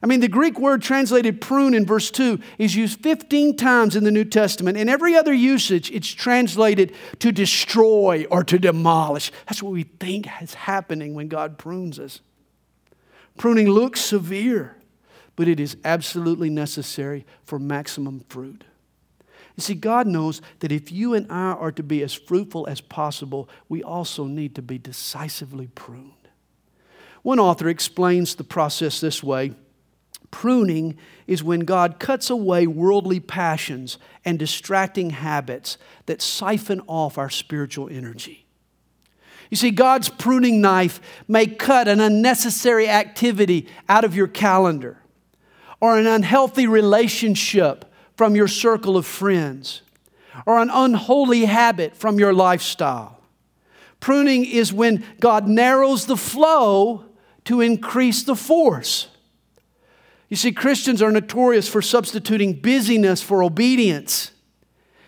I 0.03 0.07
mean, 0.07 0.21
the 0.21 0.29
Greek 0.29 0.59
word 0.59 0.81
translated 0.81 1.43
prune 1.43 1.75
in 1.75 1.85
verse 1.85 2.11
2 2.11 2.41
is 2.57 2.75
used 2.75 3.01
15 3.01 3.57
times 3.57 3.97
in 3.97 4.05
the 4.05 4.11
New 4.11 4.25
Testament. 4.25 4.79
In 4.79 4.89
every 4.89 5.15
other 5.15 5.35
usage, 5.35 5.91
it's 5.91 6.09
translated 6.09 6.95
to 7.19 7.31
destroy 7.31 8.25
or 8.31 8.43
to 8.45 8.59
demolish. 8.59 9.31
That's 9.47 9.63
what 9.63 9.73
we 9.73 9.83
think 9.83 10.27
is 10.41 10.55
happening 10.55 11.13
when 11.13 11.29
God 11.29 11.59
prunes 11.59 11.99
us. 11.99 12.21
Pruning 13.37 13.69
looks 13.69 14.01
severe, 14.01 14.77
but 15.37 15.49
it 15.49 15.61
is 15.61 15.77
absolutely 15.85 16.49
necessary 16.49 17.27
for 17.45 17.59
maximum 17.59 18.25
fruit. 18.29 18.65
You 19.57 19.63
see, 19.63 19.75
God 19.75 20.07
knows 20.07 20.41
that 20.61 20.73
if 20.73 20.91
you 20.91 21.13
and 21.13 21.31
I 21.31 21.53
are 21.53 21.73
to 21.73 21.83
be 21.83 22.03
as 22.03 22.15
fruitful 22.15 22.67
as 22.67 22.81
possible, 22.81 23.51
we 23.69 23.83
also 23.83 24.25
need 24.25 24.55
to 24.55 24.63
be 24.63 24.79
decisively 24.79 25.67
pruned. 25.67 26.13
One 27.23 27.39
author 27.39 27.69
explains 27.69 28.35
the 28.35 28.45
process 28.45 29.01
this 29.01 29.23
way. 29.23 29.53
Pruning 30.31 30.97
is 31.27 31.43
when 31.43 31.61
God 31.61 31.99
cuts 31.99 32.31
away 32.31 32.66
worldly 32.66 33.21
passions 33.21 33.99
and 34.25 34.38
distracting 34.38 35.11
habits 35.11 35.77
that 36.07 36.23
siphon 36.23 36.81
off 36.87 37.19
our 37.19 37.31
spiritual 37.31 37.88
energy. 37.88 38.47
You 39.51 39.57
see, 39.57 39.73
God's 39.73 40.09
pruning 40.09 40.61
knife 40.61 41.01
may 41.27 41.47
cut 41.47 41.88
an 41.88 42.01
unnecessary 42.01 42.88
activity 42.88 43.66
out 43.88 44.05
of 44.05 44.14
your 44.14 44.29
calendar 44.29 44.99
or 45.81 45.99
an 45.99 46.07
unhealthy 46.07 46.66
relationship 46.66 47.85
from 48.16 48.37
your 48.37 48.49
circle 48.49 48.97
of 48.97 49.07
friends 49.07 49.83
or 50.47 50.61
an 50.61 50.71
unholy 50.71 51.47
habit 51.47 51.97
from 51.97 52.19
your 52.19 52.33
lifestyle. 52.33 53.19
Pruning 53.99 54.45
is 54.45 54.73
when 54.73 55.05
God 55.19 55.49
narrows 55.49 56.07
the 56.07 56.16
flow 56.16 57.07
to 57.45 57.61
increase 57.61 58.23
the 58.23 58.37
force. 58.37 59.09
You 60.31 60.37
see, 60.37 60.53
Christians 60.53 61.03
are 61.03 61.11
notorious 61.11 61.68
for 61.68 61.83
substituting 61.83 62.55
busyness 62.55 63.20
for 63.20 63.43
obedience. 63.43 64.31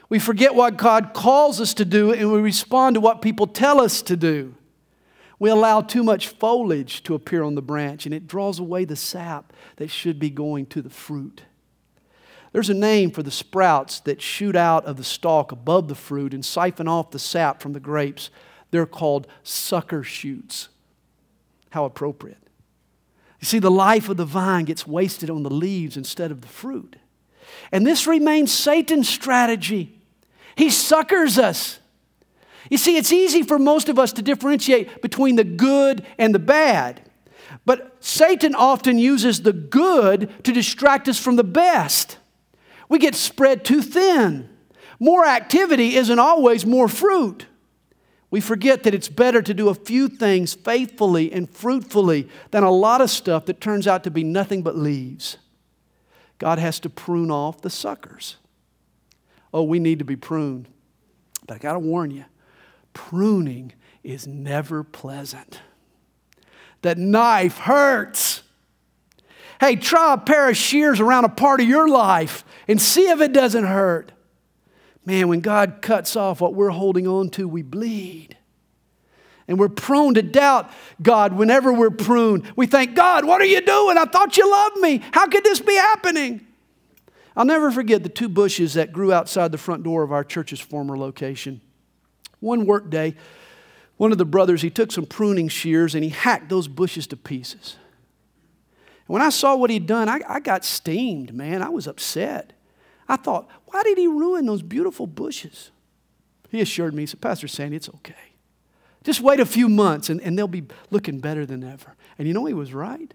We 0.08 0.18
forget 0.18 0.54
what 0.54 0.76
God 0.76 1.14
calls 1.14 1.60
us 1.60 1.72
to 1.74 1.84
do 1.84 2.12
and 2.12 2.30
we 2.30 2.40
respond 2.40 2.94
to 2.94 3.00
what 3.00 3.22
people 3.22 3.46
tell 3.46 3.80
us 3.80 4.02
to 4.02 4.16
do. 4.16 4.56
We 5.38 5.48
allow 5.48 5.80
too 5.80 6.02
much 6.02 6.28
foliage 6.28 7.02
to 7.04 7.14
appear 7.14 7.44
on 7.44 7.54
the 7.54 7.62
branch 7.62 8.04
and 8.04 8.14
it 8.14 8.26
draws 8.26 8.58
away 8.58 8.84
the 8.84 8.96
sap 8.96 9.52
that 9.76 9.90
should 9.90 10.18
be 10.18 10.28
going 10.28 10.66
to 10.66 10.82
the 10.82 10.90
fruit. 10.90 11.42
There's 12.52 12.68
a 12.68 12.74
name 12.74 13.12
for 13.12 13.22
the 13.22 13.30
sprouts 13.30 14.00
that 14.00 14.20
shoot 14.20 14.56
out 14.56 14.84
of 14.84 14.96
the 14.96 15.04
stalk 15.04 15.52
above 15.52 15.88
the 15.88 15.94
fruit 15.94 16.34
and 16.34 16.44
siphon 16.44 16.88
off 16.88 17.12
the 17.12 17.18
sap 17.18 17.62
from 17.62 17.72
the 17.72 17.80
grapes. 17.80 18.28
They're 18.72 18.86
called 18.86 19.26
sucker 19.42 20.02
shoots. 20.02 20.68
How 21.70 21.84
appropriate. 21.84 22.41
You 23.42 23.46
see, 23.46 23.58
the 23.58 23.72
life 23.72 24.08
of 24.08 24.16
the 24.16 24.24
vine 24.24 24.66
gets 24.66 24.86
wasted 24.86 25.28
on 25.28 25.42
the 25.42 25.50
leaves 25.50 25.96
instead 25.96 26.30
of 26.30 26.40
the 26.42 26.48
fruit. 26.48 26.94
And 27.72 27.84
this 27.84 28.06
remains 28.06 28.52
Satan's 28.52 29.08
strategy. 29.08 30.00
He 30.54 30.70
suckers 30.70 31.40
us. 31.40 31.80
You 32.70 32.78
see, 32.78 32.96
it's 32.96 33.12
easy 33.12 33.42
for 33.42 33.58
most 33.58 33.88
of 33.88 33.98
us 33.98 34.12
to 34.12 34.22
differentiate 34.22 35.02
between 35.02 35.34
the 35.34 35.42
good 35.42 36.06
and 36.18 36.32
the 36.32 36.38
bad. 36.38 37.10
But 37.66 37.96
Satan 37.98 38.54
often 38.54 38.96
uses 38.96 39.42
the 39.42 39.52
good 39.52 40.44
to 40.44 40.52
distract 40.52 41.08
us 41.08 41.18
from 41.18 41.34
the 41.34 41.44
best. 41.44 42.18
We 42.88 43.00
get 43.00 43.16
spread 43.16 43.64
too 43.64 43.82
thin. 43.82 44.48
More 45.00 45.26
activity 45.26 45.96
isn't 45.96 46.18
always 46.20 46.64
more 46.64 46.86
fruit. 46.86 47.46
We 48.32 48.40
forget 48.40 48.82
that 48.84 48.94
it's 48.94 49.10
better 49.10 49.42
to 49.42 49.52
do 49.52 49.68
a 49.68 49.74
few 49.74 50.08
things 50.08 50.54
faithfully 50.54 51.30
and 51.30 51.50
fruitfully 51.50 52.30
than 52.50 52.62
a 52.62 52.70
lot 52.70 53.02
of 53.02 53.10
stuff 53.10 53.44
that 53.44 53.60
turns 53.60 53.86
out 53.86 54.04
to 54.04 54.10
be 54.10 54.24
nothing 54.24 54.62
but 54.62 54.74
leaves. 54.74 55.36
God 56.38 56.58
has 56.58 56.80
to 56.80 56.88
prune 56.88 57.30
off 57.30 57.60
the 57.60 57.68
suckers. 57.68 58.36
Oh, 59.52 59.64
we 59.64 59.78
need 59.78 59.98
to 59.98 60.06
be 60.06 60.16
pruned. 60.16 60.66
But 61.46 61.56
I 61.56 61.58
got 61.58 61.74
to 61.74 61.78
warn 61.78 62.10
you 62.10 62.24
pruning 62.94 63.74
is 64.02 64.26
never 64.26 64.82
pleasant. 64.82 65.60
That 66.80 66.96
knife 66.96 67.58
hurts. 67.58 68.42
Hey, 69.60 69.76
try 69.76 70.14
a 70.14 70.18
pair 70.18 70.48
of 70.48 70.56
shears 70.56 71.00
around 71.00 71.26
a 71.26 71.28
part 71.28 71.60
of 71.60 71.68
your 71.68 71.86
life 71.86 72.46
and 72.66 72.80
see 72.80 73.10
if 73.10 73.20
it 73.20 73.34
doesn't 73.34 73.64
hurt. 73.64 74.10
Man, 75.04 75.28
when 75.28 75.40
God 75.40 75.78
cuts 75.80 76.14
off 76.14 76.40
what 76.40 76.54
we're 76.54 76.70
holding 76.70 77.08
on 77.08 77.28
to, 77.30 77.48
we 77.48 77.62
bleed. 77.62 78.36
And 79.48 79.58
we're 79.58 79.68
prone 79.68 80.14
to 80.14 80.22
doubt 80.22 80.70
God 81.02 81.32
whenever 81.32 81.72
we're 81.72 81.90
pruned. 81.90 82.50
We 82.54 82.66
think, 82.66 82.94
God, 82.94 83.24
what 83.24 83.40
are 83.40 83.46
you 83.46 83.60
doing? 83.60 83.98
I 83.98 84.04
thought 84.04 84.36
you 84.36 84.48
loved 84.48 84.76
me. 84.76 85.02
How 85.12 85.26
could 85.26 85.42
this 85.42 85.60
be 85.60 85.74
happening? 85.74 86.46
I'll 87.36 87.44
never 87.44 87.70
forget 87.70 88.02
the 88.02 88.08
two 88.08 88.28
bushes 88.28 88.74
that 88.74 88.92
grew 88.92 89.12
outside 89.12 89.52
the 89.52 89.58
front 89.58 89.82
door 89.82 90.02
of 90.02 90.12
our 90.12 90.22
church's 90.22 90.60
former 90.60 90.96
location. 90.96 91.60
One 92.40 92.66
work 92.66 92.90
day, 92.90 93.14
one 93.96 94.12
of 94.12 94.18
the 94.18 94.24
brothers, 94.24 94.62
he 94.62 94.70
took 94.70 94.92
some 94.92 95.06
pruning 95.06 95.48
shears 95.48 95.94
and 95.94 96.04
he 96.04 96.10
hacked 96.10 96.48
those 96.48 96.68
bushes 96.68 97.06
to 97.08 97.16
pieces. 97.16 97.76
And 99.06 99.14
when 99.14 99.22
I 99.22 99.30
saw 99.30 99.56
what 99.56 99.70
he'd 99.70 99.86
done, 99.86 100.08
I, 100.08 100.20
I 100.28 100.40
got 100.40 100.64
steamed, 100.64 101.34
man. 101.34 101.62
I 101.62 101.68
was 101.68 101.86
upset. 101.86 102.52
I 103.08 103.16
thought, 103.16 103.48
why 103.72 103.82
did 103.82 103.98
he 103.98 104.06
ruin 104.06 104.46
those 104.46 104.62
beautiful 104.62 105.06
bushes? 105.06 105.70
He 106.50 106.60
assured 106.60 106.94
me, 106.94 107.02
he 107.02 107.06
said, 107.06 107.20
Pastor 107.20 107.48
Sandy, 107.48 107.76
it's 107.76 107.88
okay. 107.88 108.14
Just 109.02 109.20
wait 109.20 109.40
a 109.40 109.46
few 109.46 109.68
months 109.68 110.10
and, 110.10 110.20
and 110.20 110.38
they'll 110.38 110.46
be 110.46 110.64
looking 110.90 111.18
better 111.18 111.44
than 111.46 111.64
ever. 111.64 111.96
And 112.18 112.28
you 112.28 112.34
know, 112.34 112.44
he 112.44 112.54
was 112.54 112.74
right. 112.74 113.12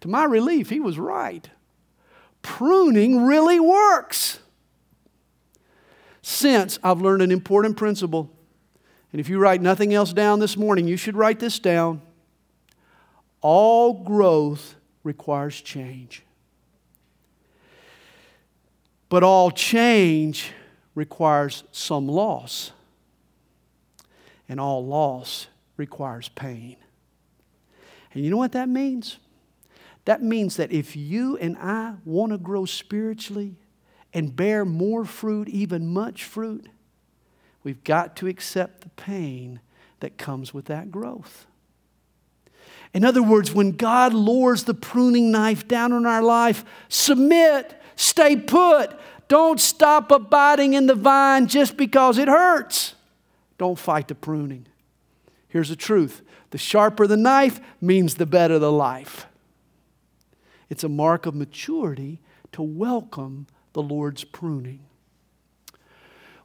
To 0.00 0.08
my 0.08 0.24
relief, 0.24 0.68
he 0.68 0.80
was 0.80 0.98
right. 0.98 1.48
Pruning 2.42 3.24
really 3.24 3.60
works. 3.60 4.40
Since 6.20 6.78
I've 6.82 7.00
learned 7.00 7.22
an 7.22 7.30
important 7.30 7.76
principle, 7.76 8.30
and 9.12 9.20
if 9.20 9.28
you 9.28 9.38
write 9.38 9.62
nothing 9.62 9.94
else 9.94 10.12
down 10.12 10.40
this 10.40 10.56
morning, 10.56 10.88
you 10.88 10.96
should 10.96 11.16
write 11.16 11.38
this 11.38 11.60
down. 11.60 12.02
All 13.40 14.02
growth 14.02 14.74
requires 15.04 15.60
change. 15.60 16.25
But 19.08 19.22
all 19.22 19.50
change 19.50 20.52
requires 20.94 21.64
some 21.70 22.08
loss. 22.08 22.72
And 24.48 24.60
all 24.60 24.84
loss 24.84 25.48
requires 25.76 26.28
pain. 26.28 26.76
And 28.12 28.24
you 28.24 28.30
know 28.30 28.36
what 28.36 28.52
that 28.52 28.68
means? 28.68 29.18
That 30.06 30.22
means 30.22 30.56
that 30.56 30.72
if 30.72 30.96
you 30.96 31.36
and 31.36 31.56
I 31.58 31.94
want 32.04 32.32
to 32.32 32.38
grow 32.38 32.64
spiritually 32.64 33.56
and 34.14 34.34
bear 34.34 34.64
more 34.64 35.04
fruit, 35.04 35.48
even 35.48 35.88
much 35.88 36.24
fruit, 36.24 36.68
we've 37.64 37.82
got 37.84 38.16
to 38.16 38.28
accept 38.28 38.82
the 38.82 38.88
pain 38.90 39.60
that 40.00 40.16
comes 40.16 40.54
with 40.54 40.66
that 40.66 40.90
growth. 40.90 41.46
In 42.94 43.04
other 43.04 43.22
words, 43.22 43.52
when 43.52 43.72
God 43.72 44.14
lowers 44.14 44.64
the 44.64 44.74
pruning 44.74 45.30
knife 45.30 45.66
down 45.66 45.92
on 45.92 46.06
our 46.06 46.22
life, 46.22 46.64
submit, 46.88 47.78
stay 47.96 48.36
put. 48.36 48.98
Don't 49.28 49.60
stop 49.60 50.12
abiding 50.12 50.74
in 50.74 50.86
the 50.86 50.94
vine 50.94 51.48
just 51.48 51.76
because 51.76 52.16
it 52.18 52.28
hurts. 52.28 52.94
Don't 53.58 53.78
fight 53.78 54.08
the 54.08 54.14
pruning. 54.14 54.66
Here's 55.48 55.68
the 55.68 55.76
truth 55.76 56.22
the 56.50 56.58
sharper 56.58 57.06
the 57.06 57.16
knife 57.16 57.60
means 57.80 58.14
the 58.14 58.26
better 58.26 58.58
the 58.58 58.70
life. 58.70 59.26
It's 60.68 60.84
a 60.84 60.88
mark 60.88 61.26
of 61.26 61.34
maturity 61.34 62.20
to 62.52 62.62
welcome 62.62 63.46
the 63.72 63.82
Lord's 63.82 64.24
pruning. 64.24 64.80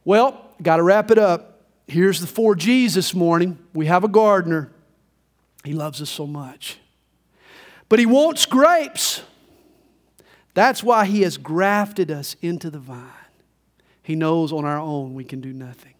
Well, 0.04 0.54
got 0.62 0.76
to 0.76 0.82
wrap 0.82 1.10
it 1.10 1.18
up. 1.18 1.62
Here's 1.86 2.20
the 2.20 2.26
four 2.26 2.54
G's 2.54 2.94
this 2.94 3.14
morning. 3.14 3.58
We 3.72 3.86
have 3.86 4.04
a 4.04 4.08
gardener. 4.08 4.72
He 5.64 5.72
loves 5.72 6.02
us 6.02 6.10
so 6.10 6.26
much. 6.26 6.78
But 7.88 7.98
he 7.98 8.06
wants 8.06 8.46
grapes. 8.46 9.22
That's 10.54 10.82
why 10.82 11.06
he 11.06 11.22
has 11.22 11.38
grafted 11.38 12.10
us 12.10 12.36
into 12.42 12.70
the 12.70 12.78
vine. 12.78 13.08
He 14.02 14.14
knows 14.16 14.52
on 14.52 14.64
our 14.64 14.78
own 14.78 15.14
we 15.14 15.24
can 15.24 15.40
do 15.40 15.52
nothing. 15.52 15.94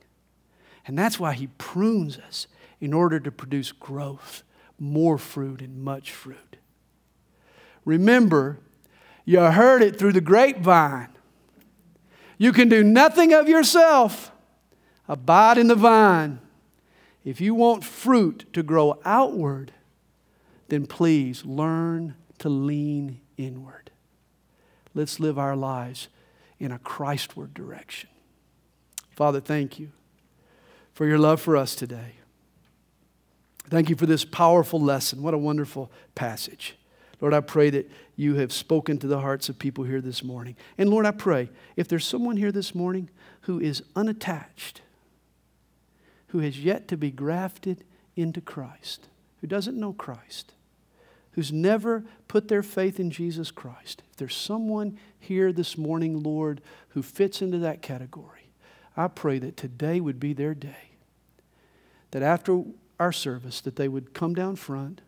And 0.87 0.99
that's 0.99 1.19
why 1.19 1.33
he 1.33 1.47
prunes 1.59 2.19
us 2.19 2.49
in 2.81 2.93
order 2.93 3.21
to 3.21 3.31
produce 3.31 3.73
growth, 3.73 4.43
more 4.79 5.17
fruit, 5.17 5.63
and 5.63 5.83
much 5.83 6.11
fruit. 6.11 6.57
Remember, 7.85 8.59
you 9.25 9.39
heard 9.41 9.83
it 9.83 9.99
through 9.99 10.13
the 10.13 10.21
grapevine. 10.21 11.09
You 12.39 12.53
can 12.53 12.69
do 12.69 12.83
nothing 12.83 13.33
of 13.33 13.49
yourself. 13.49 14.33
Abide 15.09 15.59
in 15.59 15.69
the 15.69 15.77
vine. 15.77 16.41
If 17.25 17.41
you 17.41 17.55
want 17.55 17.85
fruit 17.85 18.53
to 18.53 18.63
grow 18.65 18.99
outward, 19.05 19.73
then 20.69 20.87
please 20.87 21.45
learn 21.45 22.17
to 22.39 22.49
lean 22.49 23.21
inward. 23.37 23.82
Let's 24.95 25.21
live 25.21 25.39
our 25.39 25.57
lives 25.57 26.09
in 26.59 26.73
a 26.73 26.79
Christward 26.79 27.55
direction. 27.55 28.11
Father, 29.11 29.41
thank 29.41 29.79
you 29.79 29.91
for 30.93 31.07
your 31.07 31.19
love 31.19 31.41
for 31.41 31.57
us 31.57 31.75
today. 31.75 32.13
Thank 33.69 33.89
you 33.89 33.97
for 33.97 34.07
this 34.07 34.25
powerful 34.25 34.81
lesson. 34.81 35.23
What 35.23 35.35
a 35.35 35.39
wonderful 35.39 35.91
passage. 36.15 36.77
Lord, 37.21 37.35
I 37.35 37.41
pray 37.41 37.71
that 37.71 37.91
you 38.17 38.35
have 38.35 38.53
spoken 38.53 38.99
to 38.99 39.07
the 39.07 39.21
hearts 39.21 39.49
of 39.49 39.59
people 39.59 39.85
here 39.85 40.01
this 40.01 40.25
morning. 40.25 40.57
And 40.77 40.91
Lord, 40.91 41.07
I 41.07 41.13
pray 41.13 41.51
if 41.77 41.89
there's 41.89 42.07
someone 42.07 42.37
here 42.37 42.53
this 42.53 42.75
morning 42.75 43.09
who 43.43 43.61
is 43.61 43.83
unattached, 43.95 44.83
who 46.29 46.41
has 46.41 46.59
yet 46.59 46.89
to 46.89 46.97
be 46.97 47.11
grafted 47.11 47.85
into 48.17 48.41
Christ, 48.41 49.09
who 49.41 49.47
doesn't 49.47 49.79
know 49.79 49.93
Christ, 49.93 50.53
who's 51.33 51.53
never 51.53 52.05
put 52.29 52.49
their 52.49 52.63
faith 52.63 53.01
in 53.01 53.11
Jesus 53.11 53.51
Christ, 53.51 54.03
if 54.11 54.17
there's 54.17 54.37
someone 54.37 54.99
here 55.19 55.53
this 55.53 55.77
morning, 55.77 56.23
Lord, 56.23 56.61
who 56.91 57.03
fits 57.03 57.43
into 57.43 57.59
that 57.59 57.83
category, 57.83 58.51
I 58.97 59.09
pray 59.09 59.39
that 59.39 59.57
today 59.57 60.01
would 60.01 60.21
be 60.21 60.33
their 60.33 60.55
day. 60.55 60.91
That 62.11 62.23
after 62.23 62.63
our 63.01 63.13
service, 63.13 63.61
that 63.63 63.77
they 63.77 63.89
would 63.89 64.13
come 64.13 64.35
down 64.35 64.57
front, 64.57 65.01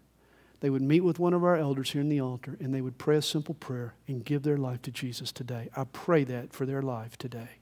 they 0.60 0.70
would 0.70 0.82
meet 0.82 1.02
with 1.02 1.18
one 1.18 1.34
of 1.34 1.44
our 1.44 1.56
elders 1.56 1.90
here 1.90 2.00
in 2.00 2.08
the 2.08 2.22
altar, 2.22 2.56
and 2.58 2.74
they 2.74 2.80
would 2.80 2.96
pray 2.96 3.16
a 3.16 3.22
simple 3.22 3.54
prayer 3.54 3.94
and 4.08 4.24
give 4.24 4.42
their 4.42 4.56
life 4.56 4.80
to 4.82 4.90
Jesus 4.90 5.30
today. 5.30 5.68
I 5.76 5.84
pray 5.84 6.24
that 6.24 6.54
for 6.54 6.64
their 6.64 6.80
life 6.80 7.18
today. 7.18 7.58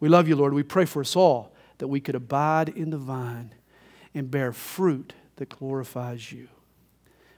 We 0.00 0.08
love 0.08 0.26
you, 0.26 0.34
Lord. 0.34 0.54
We 0.54 0.64
pray 0.64 0.86
for 0.86 1.02
us 1.02 1.14
all 1.14 1.54
that 1.78 1.86
we 1.86 2.00
could 2.00 2.16
abide 2.16 2.68
in 2.68 2.90
the 2.90 2.98
vine 2.98 3.54
and 4.12 4.28
bear 4.30 4.52
fruit 4.52 5.12
that 5.36 5.48
glorifies 5.48 6.32
you. 6.32 6.48